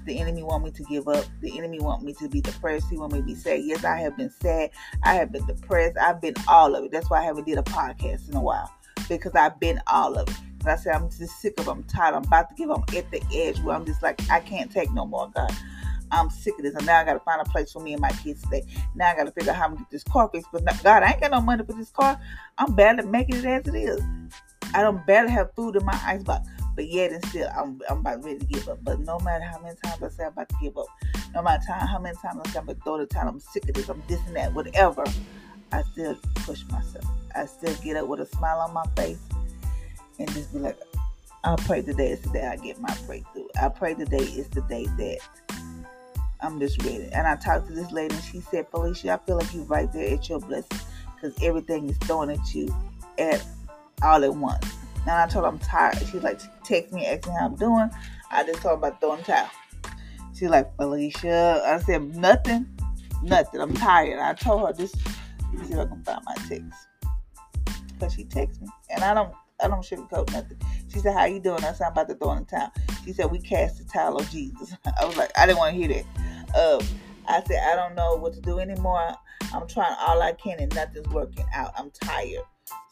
the 0.06 0.20
enemy 0.20 0.44
want 0.44 0.64
me 0.64 0.72
to 0.72 0.84
give 0.84 1.08
up. 1.08 1.26
The 1.42 1.58
enemy 1.58 1.80
want 1.80 2.04
me 2.04 2.14
to 2.14 2.30
be 2.30 2.40
depressed. 2.40 2.90
He 2.92 2.98
want 2.98 3.14
me 3.14 3.20
to 3.20 3.26
be 3.26 3.36
sad. 3.36 3.62
Yes, 3.64 3.84
I 3.84 3.98
have 3.98 4.16
been 4.16 4.30
sad. 4.30 4.70
I 5.04 5.16
have 5.16 5.32
been 5.32 5.46
depressed. 5.48 5.98
I've 5.98 6.22
been 6.22 6.36
all 6.48 6.76
of 6.76 6.86
it. 6.86 6.92
That's 6.92 7.10
why 7.10 7.22
I 7.22 7.24
haven't 7.24 7.46
did 7.46 7.58
a 7.58 7.64
podcast 7.64 8.30
in 8.30 8.36
a 8.36 8.42
while 8.42 8.72
because 9.10 9.34
I've 9.34 9.60
been 9.60 9.82
all 9.88 10.16
of 10.16 10.30
it. 10.30 10.36
I 10.70 10.76
said 10.76 10.96
I'm 10.96 11.10
just 11.10 11.40
sick 11.40 11.60
of. 11.60 11.68
It. 11.68 11.72
I'm 11.72 11.84
tired. 11.84 12.16
I'm 12.16 12.24
about 12.24 12.50
to 12.50 12.56
give. 12.56 12.70
Up. 12.70 12.84
I'm 12.90 12.98
at 12.98 13.12
the 13.12 13.22
edge 13.34 13.60
where 13.62 13.76
I'm 13.76 13.86
just 13.86 14.02
like 14.04 14.22
I 14.30 14.40
can't 14.40 14.72
take 14.72 14.92
no 14.92 15.06
more. 15.06 15.32
God, 15.34 15.52
I'm 16.12 16.30
sick 16.30 16.56
of 16.58 16.64
this. 16.64 16.76
And 16.76 16.86
now 16.86 17.00
I 17.00 17.04
got 17.04 17.14
to 17.14 17.20
find 17.20 17.42
a 17.42 17.46
place 17.46 17.72
for 17.72 17.82
me 17.82 17.94
and 17.94 18.02
my 18.02 18.12
kids 18.12 18.42
to 18.42 18.48
stay. 18.48 18.66
Now 18.96 19.12
I 19.12 19.16
got 19.16 19.26
to 19.26 19.32
figure 19.32 19.52
out 19.52 19.58
how 19.58 19.66
I'm 19.66 19.72
gonna 19.72 19.82
get 19.82 19.92
this 19.92 20.04
car 20.04 20.30
fixed. 20.32 20.50
But 20.52 20.66
God, 20.84 21.04
I 21.04 21.12
ain't 21.12 21.22
got 21.22 21.32
no 21.32 21.42
money 21.42 21.64
for 21.66 21.74
this 21.74 21.90
car. 21.90 22.20
I'm 22.58 22.74
barely 22.74 23.04
making 23.04 23.38
it 23.38 23.46
as 23.46 23.68
it 23.68 23.76
is. 23.76 24.02
I 24.74 24.82
don't 24.82 25.06
barely 25.06 25.32
have 25.32 25.54
food 25.56 25.76
in 25.76 25.86
my 25.86 26.00
icebox. 26.06 26.48
But 26.76 26.88
yet 26.90 27.12
and 27.12 27.26
still, 27.26 27.50
I'm, 27.58 27.82
I'm 27.90 28.00
about 28.00 28.24
ready 28.24 28.40
to 28.40 28.46
give 28.46 28.70
up. 28.70 28.80
But 28.84 29.00
no 29.00 29.20
matter 29.20 29.44
how 29.44 29.60
many 29.60 29.76
times 29.84 30.04
I 30.04 30.10
say 30.10 30.24
I'm 30.26 30.34
about 30.34 30.50
to 30.50 30.56
give 30.62 30.78
up, 30.78 30.86
no 31.34 31.42
matter 31.42 31.64
how 31.72 31.98
many 32.00 32.16
times 32.18 32.42
I 32.46 32.50
say 32.52 32.60
I'm 32.60 32.66
about 32.66 32.78
to 32.78 32.84
throw 32.84 32.98
the 33.00 33.08
time, 33.08 33.28
I'm 33.28 33.40
sick 33.40 33.68
of 33.68 33.74
this, 33.74 33.90
I'm 33.90 34.04
this 34.08 34.20
and 34.28 34.36
that, 34.36 34.54
whatever, 34.54 35.04
I 35.72 35.82
still 35.92 36.16
push 36.36 36.64
myself. 36.70 37.06
I 37.36 37.46
still 37.46 37.74
get 37.84 37.98
up 37.98 38.08
with 38.08 38.20
a 38.20 38.26
smile 38.26 38.60
on 38.60 38.74
my 38.74 38.86
face 38.96 39.20
and 40.20 40.30
just 40.34 40.54
be 40.54 40.60
like, 40.60 40.78
I 41.44 41.56
pray 41.56 41.82
today 41.82 42.12
is 42.12 42.22
the 42.22 42.30
day 42.30 42.46
I 42.46 42.56
get 42.58 42.80
my 42.80 42.96
breakthrough. 43.06 43.48
I 43.62 43.70
pray 43.70 43.94
today 43.94 44.18
is 44.18 44.48
the 44.50 44.62
day 44.62 44.86
that 44.98 45.20
I'm 46.42 46.60
just 46.60 46.82
ready. 46.84 47.10
And 47.14 47.28
I 47.28 47.36
talked 47.36 47.68
to 47.68 47.74
this 47.74 47.92
lady 47.92 48.14
and 48.16 48.24
she 48.24 48.42
said, 48.42 48.68
Felicia, 48.70 49.14
I 49.14 49.26
feel 49.26 49.38
like 49.38 49.54
you're 49.54 49.64
right 49.64 49.92
there 49.92 50.14
at 50.14 50.28
your 50.30 50.40
blessing 50.40 50.80
because 51.16 51.36
everything 51.42 51.90
is 51.90 51.98
thrown 52.00 52.30
at 52.30 52.54
you 52.54 52.76
at 53.18 53.46
all 54.02 54.24
at 54.24 54.34
once. 54.34 54.66
And 55.02 55.12
I 55.12 55.28
told 55.28 55.46
her 55.46 55.50
I'm 55.50 55.60
tired. 55.60 55.98
She's 56.00 56.24
like, 56.24 56.40
text 56.64 56.92
me 56.92 57.06
asking 57.06 57.34
how 57.34 57.46
I'm 57.46 57.56
doing. 57.56 57.90
I 58.30 58.44
just 58.44 58.62
told 58.62 58.80
her 58.82 58.88
about 58.88 59.00
throwing 59.00 59.24
towel. 59.24 59.50
She's 60.36 60.50
like, 60.50 60.76
Felicia. 60.76 61.64
I 61.66 61.80
said, 61.80 62.16
nothing. 62.16 62.68
Nothing. 63.24 63.62
I'm 63.62 63.74
tired. 63.74 64.20
I 64.20 64.34
told 64.34 64.68
her 64.68 64.74
me 65.60 65.66
see 65.66 65.74
if 65.74 65.80
I 65.80 65.86
can 65.86 66.04
find 66.04 66.22
my 66.26 66.36
text. 66.48 66.88
Because 67.94 68.14
she 68.14 68.26
texted 68.26 68.62
me. 68.62 68.68
And 68.90 69.04
I 69.04 69.14
don't 69.14 69.34
I 69.60 69.68
don't 69.68 69.82
sugarcoat 69.82 70.32
nothing. 70.32 70.60
She 70.92 71.00
said, 71.00 71.14
How 71.14 71.26
you 71.26 71.40
doing? 71.40 71.64
I 71.64 71.74
said, 71.74 71.88
I'm 71.88 71.92
about 71.94 72.10
to 72.10 72.16
throw 72.16 72.34
in 72.34 72.40
the 72.40 72.46
towel. 72.46 72.72
She 73.06 73.14
said, 73.14 73.32
We 73.32 73.40
cast 73.40 73.80
the 73.80 73.86
towel 73.86 74.18
of 74.18 74.30
Jesus. 74.30 74.74
I 75.02 75.06
was 75.06 75.18
like, 75.18 75.32
I 75.38 75.46
didn't 75.46 75.58
want 75.58 75.76
to 75.76 75.80
hear 75.80 75.88
that. 75.90 76.58
Um, 76.58 76.88
I 77.28 77.44
said, 77.48 77.62
I 77.68 77.76
don't 77.76 77.96
know 77.96 78.16
what 78.16 78.34
to 78.34 78.42
do 78.42 78.60
anymore. 78.60 79.14
I'm 79.54 79.68
trying 79.68 79.96
all 80.00 80.22
I 80.22 80.34
can 80.34 80.60
and 80.60 80.74
nothing's 80.76 81.08
working 81.10 81.46
out. 81.54 81.74
I'm 81.78 81.92
tired. 81.92 82.44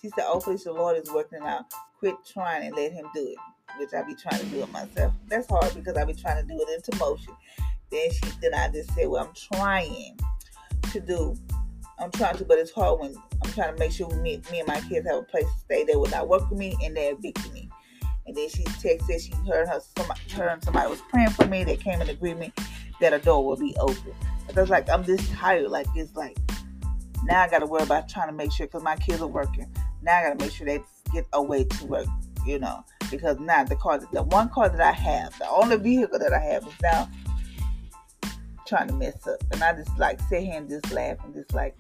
She 0.02 0.10
said, 0.10 0.26
Hopefully 0.26 0.58
the 0.64 0.74
Lord 0.74 0.98
is 0.98 1.12
working 1.12 1.42
out 1.42 1.66
quit 2.06 2.16
trying 2.26 2.68
and 2.68 2.76
let 2.76 2.92
him 2.92 3.06
do 3.14 3.28
it, 3.28 3.38
which 3.80 3.94
I 3.94 4.04
be 4.04 4.16
trying 4.16 4.40
to 4.40 4.46
do 4.48 4.62
it 4.62 4.72
myself. 4.72 5.14
That's 5.28 5.48
hard 5.50 5.74
because 5.74 5.96
I 5.98 6.06
be 6.06 6.14
trying 6.14 6.46
to 6.46 6.48
do 6.48 6.60
it 6.60 6.76
into 6.76 7.00
motion. 7.00 7.34
Then 7.92 8.12
she, 8.12 8.22
then 8.42 8.54
I 8.54 8.70
just 8.70 8.94
said, 8.94 9.08
well, 9.08 9.26
I'm 9.26 9.34
trying 9.34 10.20
to 10.92 11.00
do. 11.00 11.36
I'm 12.00 12.12
trying 12.12 12.38
to, 12.38 12.46
but 12.46 12.58
it's 12.58 12.72
hard 12.72 13.00
when 13.00 13.16
I'm 13.44 13.52
trying 13.52 13.74
to 13.74 13.80
make 13.80 13.92
sure 13.92 14.10
me, 14.22 14.42
me 14.52 14.60
and 14.60 14.68
my 14.68 14.82
kids 14.82 15.08
have 15.08 15.20
a 15.20 15.24
place 15.24 15.46
to 15.46 15.60
stay. 15.60 15.84
They 15.84 15.96
will 15.96 16.10
not 16.10 16.28
work 16.28 16.52
me 16.52 16.76
and 16.84 16.96
they 16.96 17.08
evict 17.08 17.52
me. 17.54 17.70
And 18.28 18.36
then 18.36 18.50
she 18.50 18.64
texted, 18.64 19.22
she 19.22 19.34
heard 19.48 19.68
her, 19.68 19.80
somebody, 19.98 20.20
her 20.34 20.48
and 20.48 20.64
somebody 20.64 20.90
was 20.90 21.02
praying 21.10 21.30
for 21.30 21.46
me. 21.46 21.64
They 21.64 21.78
came 21.78 22.02
in 22.02 22.10
agreement 22.10 22.58
that 23.00 23.14
a 23.14 23.20
door 23.20 23.46
will 23.46 23.58
be 23.58 23.76
open. 23.80 24.14
But 24.48 24.58
I 24.58 24.62
was 24.62 24.70
like, 24.70 24.90
I'm 24.90 25.04
just 25.04 25.32
tired. 25.32 25.70
Like 25.70 25.88
it's 25.96 26.16
like 26.16 26.38
now 27.24 27.42
I 27.42 27.50
got 27.50 27.60
to 27.60 27.66
worry 27.66 27.84
about 27.84 28.10
trying 28.10 28.28
to 28.28 28.34
make 28.34 28.52
sure 28.52 28.68
because 28.68 28.84
my 28.84 28.96
kids 28.96 29.22
are 29.22 29.28
working. 29.28 29.68
Now 30.02 30.18
I 30.18 30.24
got 30.24 30.40
to 30.40 30.46
make 30.46 30.54
sure 30.54 30.66
they 30.66 30.82
get 31.14 31.26
away 31.34 31.64
to 31.64 31.86
work, 31.86 32.08
you 32.46 32.60
know, 32.60 32.84
because 33.10 33.40
now 33.40 33.64
the 33.64 33.76
car, 33.76 34.00
the 34.12 34.24
one 34.24 34.50
car 34.50 34.70
that 34.70 34.82
I 34.82 34.92
have, 34.92 35.38
the 35.40 35.50
only 35.50 35.78
vehicle 35.78 36.20
that 36.20 36.34
I 36.34 36.40
have 36.40 36.68
is 36.68 36.74
now 36.82 37.10
trying 38.66 38.88
to 38.88 38.94
mess 38.94 39.28
up. 39.28 39.44
And 39.52 39.64
I 39.64 39.74
just 39.74 39.98
like 39.98 40.20
sit 40.30 40.44
here 40.44 40.58
and 40.58 40.70
just 40.70 40.92
laugh 40.92 41.18
and 41.24 41.34
just 41.34 41.54
like, 41.54 41.76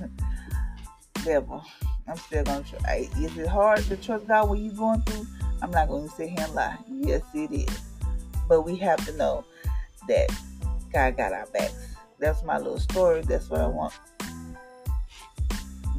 devil, 1.24 1.64
I'm 2.08 2.16
still 2.16 2.44
going 2.44 2.64
to 2.64 2.78
try. 2.78 3.08
Is 3.18 3.36
it 3.36 3.48
hard 3.48 3.82
to 3.84 3.96
trust 3.96 4.28
God 4.28 4.48
when 4.48 4.64
you're 4.64 4.74
going 4.74 5.02
through? 5.02 5.26
I'm 5.62 5.70
not 5.70 5.88
going 5.88 6.08
to 6.08 6.14
sit 6.14 6.30
here 6.30 6.44
and 6.44 6.54
lie. 6.54 6.76
Yes, 6.88 7.22
it 7.34 7.50
is. 7.52 7.80
But 8.48 8.62
we 8.62 8.76
have 8.76 9.04
to 9.06 9.12
know 9.16 9.44
that 10.08 10.30
God 10.92 11.16
got 11.16 11.32
our 11.32 11.46
backs. 11.46 11.96
That's 12.18 12.42
my 12.44 12.58
little 12.58 12.78
story. 12.78 13.22
That's 13.22 13.50
what 13.50 13.60
I 13.60 13.66
want 13.66 13.94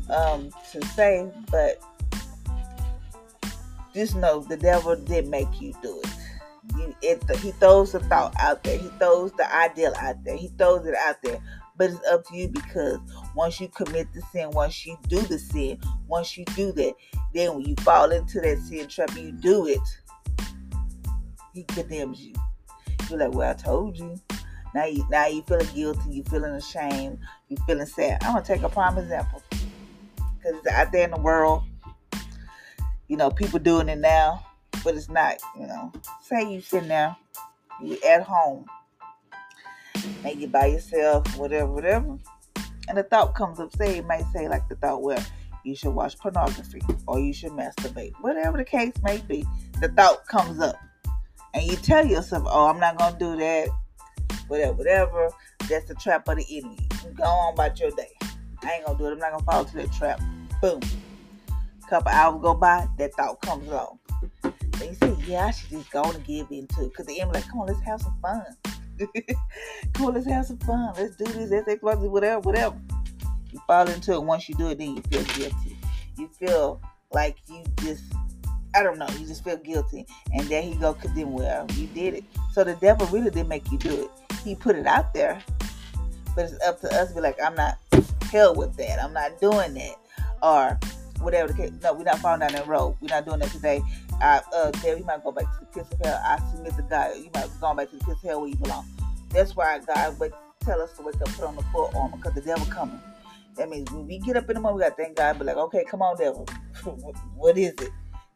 um, 0.10 0.52
to 0.72 0.86
say. 0.88 1.30
But 1.52 1.82
just 3.94 4.16
know 4.16 4.42
the 4.42 4.58
devil 4.58 4.96
did 4.96 5.28
make 5.28 5.60
you 5.60 5.74
do 5.82 6.00
it. 6.04 6.17
It 7.02 7.24
he 7.38 7.52
throws 7.52 7.92
the 7.92 8.00
thought 8.02 8.34
out 8.40 8.64
there. 8.64 8.78
He 8.78 8.88
throws 9.00 9.32
the 9.34 9.54
ideal 9.56 9.94
out 10.00 10.24
there. 10.24 10.36
He 10.36 10.48
throws 10.58 10.86
it 10.86 10.96
out 10.96 11.18
there. 11.24 11.40
But 11.78 11.92
it's 11.92 12.08
up 12.08 12.26
to 12.28 12.36
you 12.36 12.48
because 12.48 12.98
once 13.36 13.62
you 13.62 13.68
commit 13.68 14.12
the 14.14 14.22
sin, 14.32 14.50
once 14.52 14.86
you 14.86 14.98
do 15.08 15.22
the 15.22 15.38
sin, 15.38 15.80
once 16.08 16.36
you 16.36 16.44
do 16.56 16.72
that, 16.72 16.94
then 17.34 17.54
when 17.54 17.66
you 17.66 17.76
fall 17.82 18.12
into 18.12 18.42
that 18.42 18.58
sin 18.60 18.88
trap, 18.88 19.16
you 19.16 19.32
do 19.32 19.68
it. 19.68 19.80
He 21.54 21.64
condemns 21.64 22.22
you. 22.22 22.34
You're 23.10 23.20
like, 23.20 23.34
well, 23.34 23.52
I 23.52 23.54
told 23.54 23.98
you. 23.98 24.16
Now 24.74 24.86
you 24.86 25.06
now 25.10 25.28
you 25.28 25.44
feeling 25.48 25.68
guilty, 25.74 26.10
you 26.10 26.24
feeling 26.24 26.52
ashamed, 26.52 27.20
you 27.48 27.58
feeling 27.66 27.86
sad. 27.86 28.24
I'm 28.24 28.34
gonna 28.34 28.46
take 28.46 28.64
a 28.64 28.70
prime 28.70 28.98
example. 28.98 29.42
Cause 29.50 30.54
it's 30.54 30.68
out 30.68 30.92
there 30.92 31.06
in 31.06 31.12
the 31.12 31.20
world. 31.20 31.64
You 33.08 33.18
know, 33.18 33.32
people 33.32 33.60
doing 33.60 33.88
it 33.90 34.00
now, 34.00 34.46
but 34.84 34.96
it's 34.96 35.10
not, 35.10 35.36
you 35.60 35.68
know. 35.68 35.92
Say 36.24 36.52
you 36.54 36.62
sitting 36.62 36.90
there, 36.90 37.16
you 37.82 37.98
at 38.08 38.24
home, 38.24 38.66
and 40.24 40.40
you 40.40 40.48
by 40.48 40.68
yourself, 40.68 41.38
whatever, 41.38 41.72
whatever. 41.72 42.18
And 42.90 42.98
the 42.98 43.04
thought 43.04 43.36
comes 43.36 43.60
up, 43.60 43.76
say 43.76 43.98
it 43.98 44.06
might 44.06 44.26
say 44.34 44.48
like 44.48 44.68
the 44.70 44.76
thought 44.76 45.02
where 45.02 45.24
you 45.64 45.76
should 45.76 45.94
watch 45.94 46.18
pornography 46.18 46.82
or 47.06 47.20
you 47.20 47.34
should 47.34 47.52
masturbate. 47.52 48.14
Whatever 48.22 48.58
the 48.58 48.66
case 48.66 48.94
may 49.04 49.18
be, 49.18 49.46
the 49.82 49.90
thought 49.90 50.26
comes 50.28 50.60
up. 50.60 50.76
And 51.54 51.64
you 51.66 51.76
tell 51.76 52.06
yourself, 52.06 52.44
oh, 52.48 52.68
I'm 52.68 52.80
not 52.80 52.98
gonna 52.98 53.18
do 53.20 53.36
that 53.38 53.70
whatever, 54.48 54.74
whatever. 54.74 55.30
That's 55.70 55.86
the 55.86 55.96
trap 55.96 56.28
of 56.28 56.38
the 56.38 56.58
enemy. 56.58 56.88
Go 57.16 57.24
on 57.24 57.54
about 57.54 57.80
your 57.80 57.92
day. 57.92 58.12
I 58.64 58.74
ain't 58.74 58.86
gonna 58.86 58.98
do 58.98 59.08
it. 59.08 59.12
I'm 59.14 59.20
not 59.20 59.32
gonna 59.32 59.44
fall 59.44 59.62
into 59.62 59.78
that 59.78 59.92
trap. 59.94 60.22
Boom. 60.62 60.80
Couple 61.90 62.12
hours 62.12 62.42
go 62.42 62.54
by, 62.54 62.86
that 62.98 63.14
thought 63.14 63.42
comes 63.42 63.68
along. 63.70 63.98
You 64.82 64.94
say, 64.94 65.16
yeah, 65.26 65.46
I 65.46 65.52
should 65.52 65.70
just 65.70 65.92
go 65.92 66.04
and 66.04 66.24
give 66.24 66.48
into 66.52 66.86
it. 66.86 66.94
Cause 66.94 67.06
the 67.06 67.20
enemy 67.20 67.40
like, 67.40 67.50
come 67.50 67.62
on, 67.62 67.68
let's 67.68 67.82
have 67.82 68.02
some 68.02 68.16
fun. 68.22 68.46
come 69.94 70.06
on, 70.06 70.14
let's 70.14 70.28
have 70.28 70.46
some 70.46 70.58
fun. 70.60 70.94
Let's 70.98 71.16
do 71.16 71.26
this, 71.26 71.50
let's 71.50 71.68
X, 71.68 71.82
whatever, 71.82 72.40
whatever. 72.40 72.76
You 73.52 73.60
fall 73.68 73.88
into 73.88 74.14
it. 74.14 74.24
Once 74.24 74.50
you 74.50 74.56
do 74.56 74.70
it, 74.70 74.78
then 74.78 74.96
you 74.96 75.02
feel 75.04 75.24
guilty. 75.24 75.78
You 76.18 76.28
feel 76.40 76.82
like 77.12 77.38
you 77.48 77.64
just 77.82 78.04
I 78.76 78.84
don't 78.84 79.00
know, 79.00 79.08
you 79.18 79.26
just 79.26 79.44
feel 79.44 79.58
guilty. 79.58 80.06
And 80.34 80.48
there 80.48 80.62
he 80.62 80.76
go 80.76 80.94
because 80.94 81.14
then, 81.14 81.32
well, 81.32 81.66
you 81.74 81.88
did 81.88 82.14
it. 82.14 82.24
So 82.52 82.64
the 82.64 82.76
devil 82.76 83.08
really 83.08 83.32
didn't 83.32 83.48
make 83.48 83.72
you 83.72 83.78
do 83.78 84.04
it 84.04 84.12
he 84.48 84.56
put 84.56 84.76
it 84.76 84.88
out 84.88 85.14
there. 85.14 85.42
But 86.36 86.46
it's 86.46 86.64
up 86.66 86.80
to 86.82 86.88
us 86.96 87.10
to 87.10 87.16
be 87.16 87.22
like, 87.22 87.38
I'm 87.44 87.56
not 87.56 87.78
hell 88.32 88.56
with 88.56 88.76
that. 88.78 89.02
I'm 89.02 89.14
not 89.14 89.40
doing 89.40 89.74
that. 89.74 89.96
Or 90.42 90.80
whatever 91.22 91.52
the 91.52 91.58
case. 91.58 91.72
No, 91.82 91.94
we're 91.94 92.04
not 92.04 92.20
falling 92.20 92.42
down 92.42 92.54
that 92.54 92.68
road. 92.68 92.96
We're 93.02 93.10
not 93.10 93.26
doing 93.26 93.40
that 93.40 93.52
today. 93.52 93.82
I, 94.22 94.42
uh, 94.56 94.72
Dave, 94.72 95.00
you 95.00 95.06
might 95.06 95.24
go 95.24 95.32
back 95.32 95.46
to 95.46 95.60
the 95.60 95.66
pits 95.68 95.92
of 95.94 96.00
hell. 96.06 96.22
I 96.24 96.40
submit 96.52 96.76
to 96.76 96.84
God. 96.84 97.16
You 97.18 97.30
might 97.34 97.50
go 97.60 97.74
back 97.74 97.90
to 97.92 97.98
the 97.98 98.06
pits 98.06 98.24
of 98.24 98.30
hell 98.30 98.42
where 98.42 98.50
you 98.50 98.56
belong. 98.56 98.86
That's 99.30 99.56
why 99.56 99.80
God 99.80 100.20
would 100.20 100.34
tell 100.62 100.82
us 100.82 100.94
to 100.98 101.04
wake 101.04 101.16
up, 101.16 101.30
put 101.30 101.46
on 101.46 101.56
the 101.56 101.64
full 101.64 101.92
armor, 101.96 102.18
because 102.18 102.34
the 102.34 102.42
devil 102.42 102.66
coming. 102.68 103.00
That 103.56 103.70
means 103.70 103.92
when 103.92 104.08
we 104.08 104.20
get 104.20 104.38
up 104.38 104.50
in 104.50 104.56
the 104.56 104.60
morning, 104.62 104.78
we 104.78 104.84
got 104.84 104.98
to 104.98 105.04
thank 105.04 105.18
God, 105.18 105.40
be 105.40 105.46
like, 105.46 105.58
okay, 105.58 105.84
come 105.90 106.02
on, 106.02 106.18
devil. 106.18 106.48
what 107.36 107.58
is 107.58 107.74
it? 107.74 107.90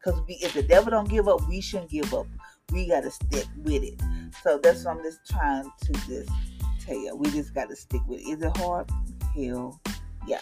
Because 0.04 0.20
if 0.28 0.54
the 0.54 0.64
devil 0.64 0.90
don't 0.90 1.10
give 1.10 1.28
up, 1.28 1.48
we 1.48 1.62
shouldn't 1.62 1.92
give 1.92 2.14
up. 2.14 2.26
We 2.72 2.88
got 2.88 3.02
to 3.02 3.12
stick 3.12 3.46
with 3.58 3.84
it. 3.84 4.02
So 4.44 4.60
that's 4.62 4.84
what 4.84 4.98
I'm 4.98 5.04
just 5.04 5.20
trying 5.30 5.72
to 5.84 5.94
just 6.08 6.30
tell 6.84 6.96
you. 6.96 7.16
We 7.16 7.30
just 7.30 7.54
got 7.54 7.70
to 7.70 7.76
stick 7.76 8.02
with 8.08 8.22
it. 8.22 8.24
Is 8.24 8.42
it 8.42 8.58
hard? 8.58 8.90
Hell, 9.36 9.80
yeah. 10.28 10.42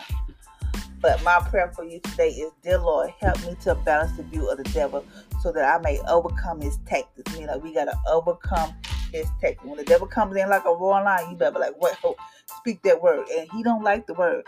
But 1.01 1.23
my 1.23 1.39
prayer 1.49 1.71
for 1.73 1.85
you 1.85 1.99
today 2.01 2.29
is, 2.29 2.51
dear 2.62 2.79
Lord, 2.79 3.12
help 3.21 3.39
me 3.45 3.55
to 3.63 3.75
balance 3.75 4.15
the 4.17 4.23
view 4.23 4.49
of 4.49 4.57
the 4.57 4.65
devil 4.65 5.05
so 5.41 5.51
that 5.53 5.63
I 5.63 5.81
may 5.81 5.99
overcome 6.09 6.59
his 6.59 6.77
tactics. 6.85 7.38
You 7.38 7.47
know, 7.47 7.57
we 7.57 7.73
got 7.73 7.85
to 7.85 7.97
overcome 8.07 8.73
his 9.13 9.25
tactics. 9.39 9.63
When 9.63 9.77
the 9.77 9.85
devil 9.85 10.07
comes 10.07 10.35
in 10.35 10.49
like 10.49 10.65
a 10.65 10.73
roaring 10.73 11.05
lion, 11.05 11.31
you 11.31 11.38
better 11.38 11.53
be 11.53 11.59
like, 11.59 11.81
what? 11.81 11.97
Oh, 12.03 12.15
speak 12.57 12.81
that 12.83 13.01
word. 13.01 13.25
And 13.29 13.49
he 13.51 13.63
don't 13.63 13.83
like 13.83 14.07
the 14.07 14.13
word. 14.13 14.43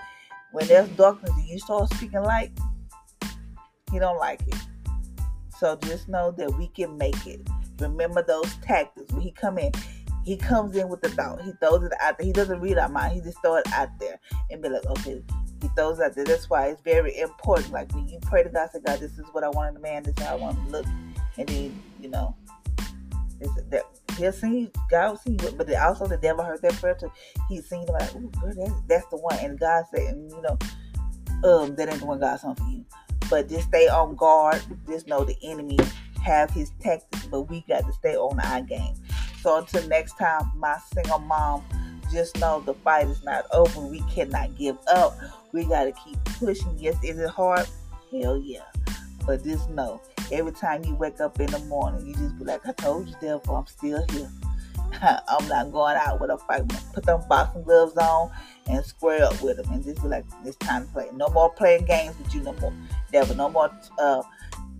When 0.52 0.68
there's 0.68 0.90
darkness 0.90 1.32
and 1.34 1.48
you 1.48 1.58
start 1.60 1.94
speaking 1.94 2.24
light, 2.24 2.52
he 3.90 4.00
don't 4.00 4.20
like 4.20 4.42
it. 4.48 4.56
So 5.58 5.78
just 5.78 6.10
know 6.10 6.32
that 6.32 6.58
we 6.58 6.68
can 6.68 6.98
make 6.98 7.26
it. 7.26 7.48
Remember 7.80 8.24
those 8.24 8.56
tactics. 8.58 9.14
When 9.14 9.22
he 9.22 9.32
come 9.32 9.58
in, 9.58 9.72
he 10.26 10.36
comes 10.36 10.76
in 10.76 10.90
with 10.90 11.02
the 11.02 11.10
thought. 11.10 11.42
He 11.42 11.54
throws 11.62 11.84
it 11.84 11.94
out 12.02 12.18
there. 12.18 12.28
He 12.28 12.34
doesn't 12.34 12.60
read 12.60 12.78
our 12.78 12.90
mind. 12.90 13.14
He 13.14 13.22
just 13.22 13.42
throw 13.42 13.56
it 13.56 13.68
out 13.72 13.90
there 14.00 14.20
and 14.50 14.62
be 14.62 14.68
like, 14.68 14.86
okay. 14.86 15.24
He 15.76 15.98
that 15.98 16.16
there. 16.16 16.26
That's 16.26 16.50
why 16.50 16.68
it's 16.68 16.82
very 16.82 17.18
important. 17.18 17.72
Like 17.72 17.94
when 17.94 18.08
you 18.08 18.20
pray 18.22 18.44
to 18.44 18.50
God, 18.50 18.70
say, 18.72 18.80
God, 18.86 19.00
this 19.00 19.18
is 19.18 19.26
what 19.32 19.44
I 19.44 19.50
want 19.50 19.72
in 19.72 19.78
a 19.78 19.80
man. 19.80 20.04
This 20.04 20.14
is 20.18 20.24
how 20.24 20.34
I 20.34 20.36
want 20.36 20.58
him 20.58 20.66
to 20.66 20.72
look. 20.72 20.86
And 21.38 21.48
then, 21.48 21.84
you 22.00 22.10
know, 22.10 22.36
that 23.70 23.84
he'll 24.18 24.32
see 24.32 24.70
God 24.90 25.10
will 25.10 25.18
see 25.18 25.32
you, 25.32 25.52
but 25.58 25.74
also 25.76 26.08
the 26.08 26.18
devil 26.18 26.44
heard 26.44 26.62
that 26.62 26.74
prayer 26.74 26.96
too. 26.96 27.12
He's 27.50 27.68
seen 27.68 27.86
like, 27.88 28.10
oh, 28.16 28.20
girl, 28.20 28.54
that's, 28.56 28.82
that's 28.88 29.06
the 29.08 29.18
one. 29.18 29.38
And 29.40 29.60
God 29.60 29.86
said, 29.94 30.14
and 30.14 30.32
you 30.32 30.42
know, 30.42 30.58
um, 31.44 31.76
that 31.76 31.90
ain't 31.90 32.00
the 32.00 32.06
one 32.06 32.20
God's 32.20 32.44
on 32.44 32.56
for 32.56 32.64
you. 32.66 32.86
But 33.30 33.50
just 33.50 33.70
stay 33.70 33.88
on 33.88 34.16
guard. 34.16 34.62
Just 34.88 35.08
know 35.08 35.24
the 35.24 35.38
enemy 35.44 35.78
have 36.22 36.52
his 36.52 36.72
tactics, 36.82 37.26
but 37.28 37.44
we 37.44 37.62
got 37.68 37.86
to 37.86 37.94
stay 37.94 38.16
on 38.16 38.40
our 38.40 38.62
game. 38.62 38.96
So 39.42 39.58
until 39.58 39.88
next 39.88 40.18
time, 40.18 40.52
my 40.56 40.78
single 40.94 41.20
mom, 41.20 41.64
just 42.12 42.38
know 42.39 42.62
the 42.62 42.74
fight 42.74 43.08
is 43.08 43.24
not 43.24 43.45
over. 43.54 43.82
We 43.82 44.02
cannot 44.02 44.58
give 44.58 44.78
up. 44.88 45.17
We 45.52 45.65
got 45.65 45.86
to 45.86 45.91
keep 45.91 46.24
pushing. 46.26 46.78
Yes, 46.78 46.95
is 47.04 47.19
it 47.19 47.30
hard? 47.30 47.67
Hell 48.12 48.38
yeah. 48.38 48.63
But 49.26 49.43
just 49.43 49.69
know, 49.69 50.02
every 50.32 50.52
time 50.52 50.84
you 50.84 50.95
wake 50.95 51.19
up 51.19 51.39
in 51.39 51.47
the 51.47 51.60
morning, 51.60 52.06
you 52.06 52.13
just 52.15 52.38
be 52.38 52.45
like, 52.45 52.65
I 52.65 52.71
told 52.74 53.08
you, 53.08 53.15
devil, 53.21 53.56
I'm 53.56 53.67
still 53.67 54.06
here. 54.12 54.30
I'm 55.02 55.47
not 55.47 55.71
going 55.71 55.95
out 55.95 56.19
with 56.19 56.30
a 56.32 56.38
fight. 56.38 56.63
Put 56.93 57.06
them 57.06 57.21
boxing 57.30 57.63
gloves 57.63 57.95
on 57.97 58.32
and 58.67 58.86
square 58.86 59.24
up 59.24 59.41
with 59.41 59.58
them 59.58 59.71
and 59.71 59.84
just 59.84 60.02
be 60.02 60.08
like, 60.08 60.26
it's 60.45 60.58
time 60.58 60.86
to 60.86 60.93
play. 60.93 61.10
No 61.13 61.28
more 61.30 61.52
playing 61.52 61.86
games 61.86 62.17
with 62.17 62.34
you 62.34 62.41
no 62.41 62.54
more. 62.54 62.74
Devil, 63.12 63.36
no 63.36 63.50
more 63.50 63.71
uh, 64.00 64.21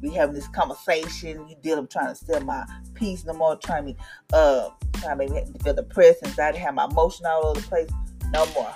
we 0.02 0.12
having 0.12 0.36
this 0.36 0.48
conversation. 0.48 1.48
You 1.48 1.56
deal, 1.62 1.78
I'm 1.78 1.88
trying 1.88 2.08
to 2.08 2.16
steal 2.16 2.42
my 2.42 2.66
peace 2.94 3.26
no 3.26 3.34
more, 3.34 3.56
trying 3.56 3.86
to 3.88 4.36
uh 4.36 4.70
trying 4.94 5.20
to 5.20 5.34
make 5.34 5.48
me 5.48 5.60
feel 5.64 5.74
depressed, 5.74 6.26
anxiety, 6.26 6.60
have 6.60 6.76
my 6.76 6.86
emotion 6.86 7.26
all 7.26 7.48
over 7.48 7.60
the 7.60 7.68
place. 7.68 7.90
No 8.32 8.46
more. 8.54 8.76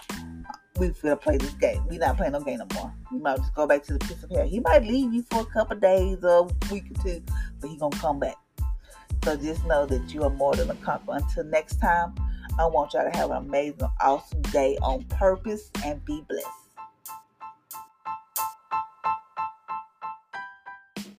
We 0.77 0.91
to 0.91 1.15
play 1.15 1.37
this 1.37 1.53
game. 1.53 1.87
We 1.87 1.97
not 1.97 2.17
playing 2.17 2.33
no 2.33 2.41
game 2.41 2.57
no 2.57 2.67
more. 2.73 2.93
We 3.09 3.19
might 3.19 3.37
just 3.37 3.55
go 3.55 3.65
back 3.65 3.83
to 3.83 3.93
the 3.93 3.99
piece 3.99 4.21
of 4.23 4.29
hair. 4.29 4.45
He 4.45 4.59
might 4.59 4.83
leave 4.83 5.13
you 5.13 5.23
for 5.31 5.41
a 5.41 5.45
couple 5.45 5.77
days 5.77 6.17
or 6.21 6.49
a 6.49 6.73
week 6.73 6.83
or 6.91 7.01
two, 7.01 7.23
but 7.61 7.69
he 7.69 7.77
gonna 7.77 7.97
come 7.97 8.19
back. 8.19 8.35
So 9.23 9.37
just 9.37 9.65
know 9.65 9.85
that 9.85 10.13
you 10.13 10.23
are 10.23 10.29
more 10.29 10.53
than 10.53 10.69
a 10.69 10.75
conqueror. 10.75 11.15
Until 11.15 11.45
next 11.45 11.79
time, 11.79 12.13
I 12.59 12.65
want 12.65 12.93
y'all 12.93 13.09
to 13.09 13.17
have 13.17 13.31
an 13.31 13.37
amazing, 13.37 13.87
awesome 14.01 14.41
day 14.43 14.77
on 14.81 15.05
purpose 15.05 15.71
and 15.83 16.03
be 16.03 16.23
blessed. 16.27 16.64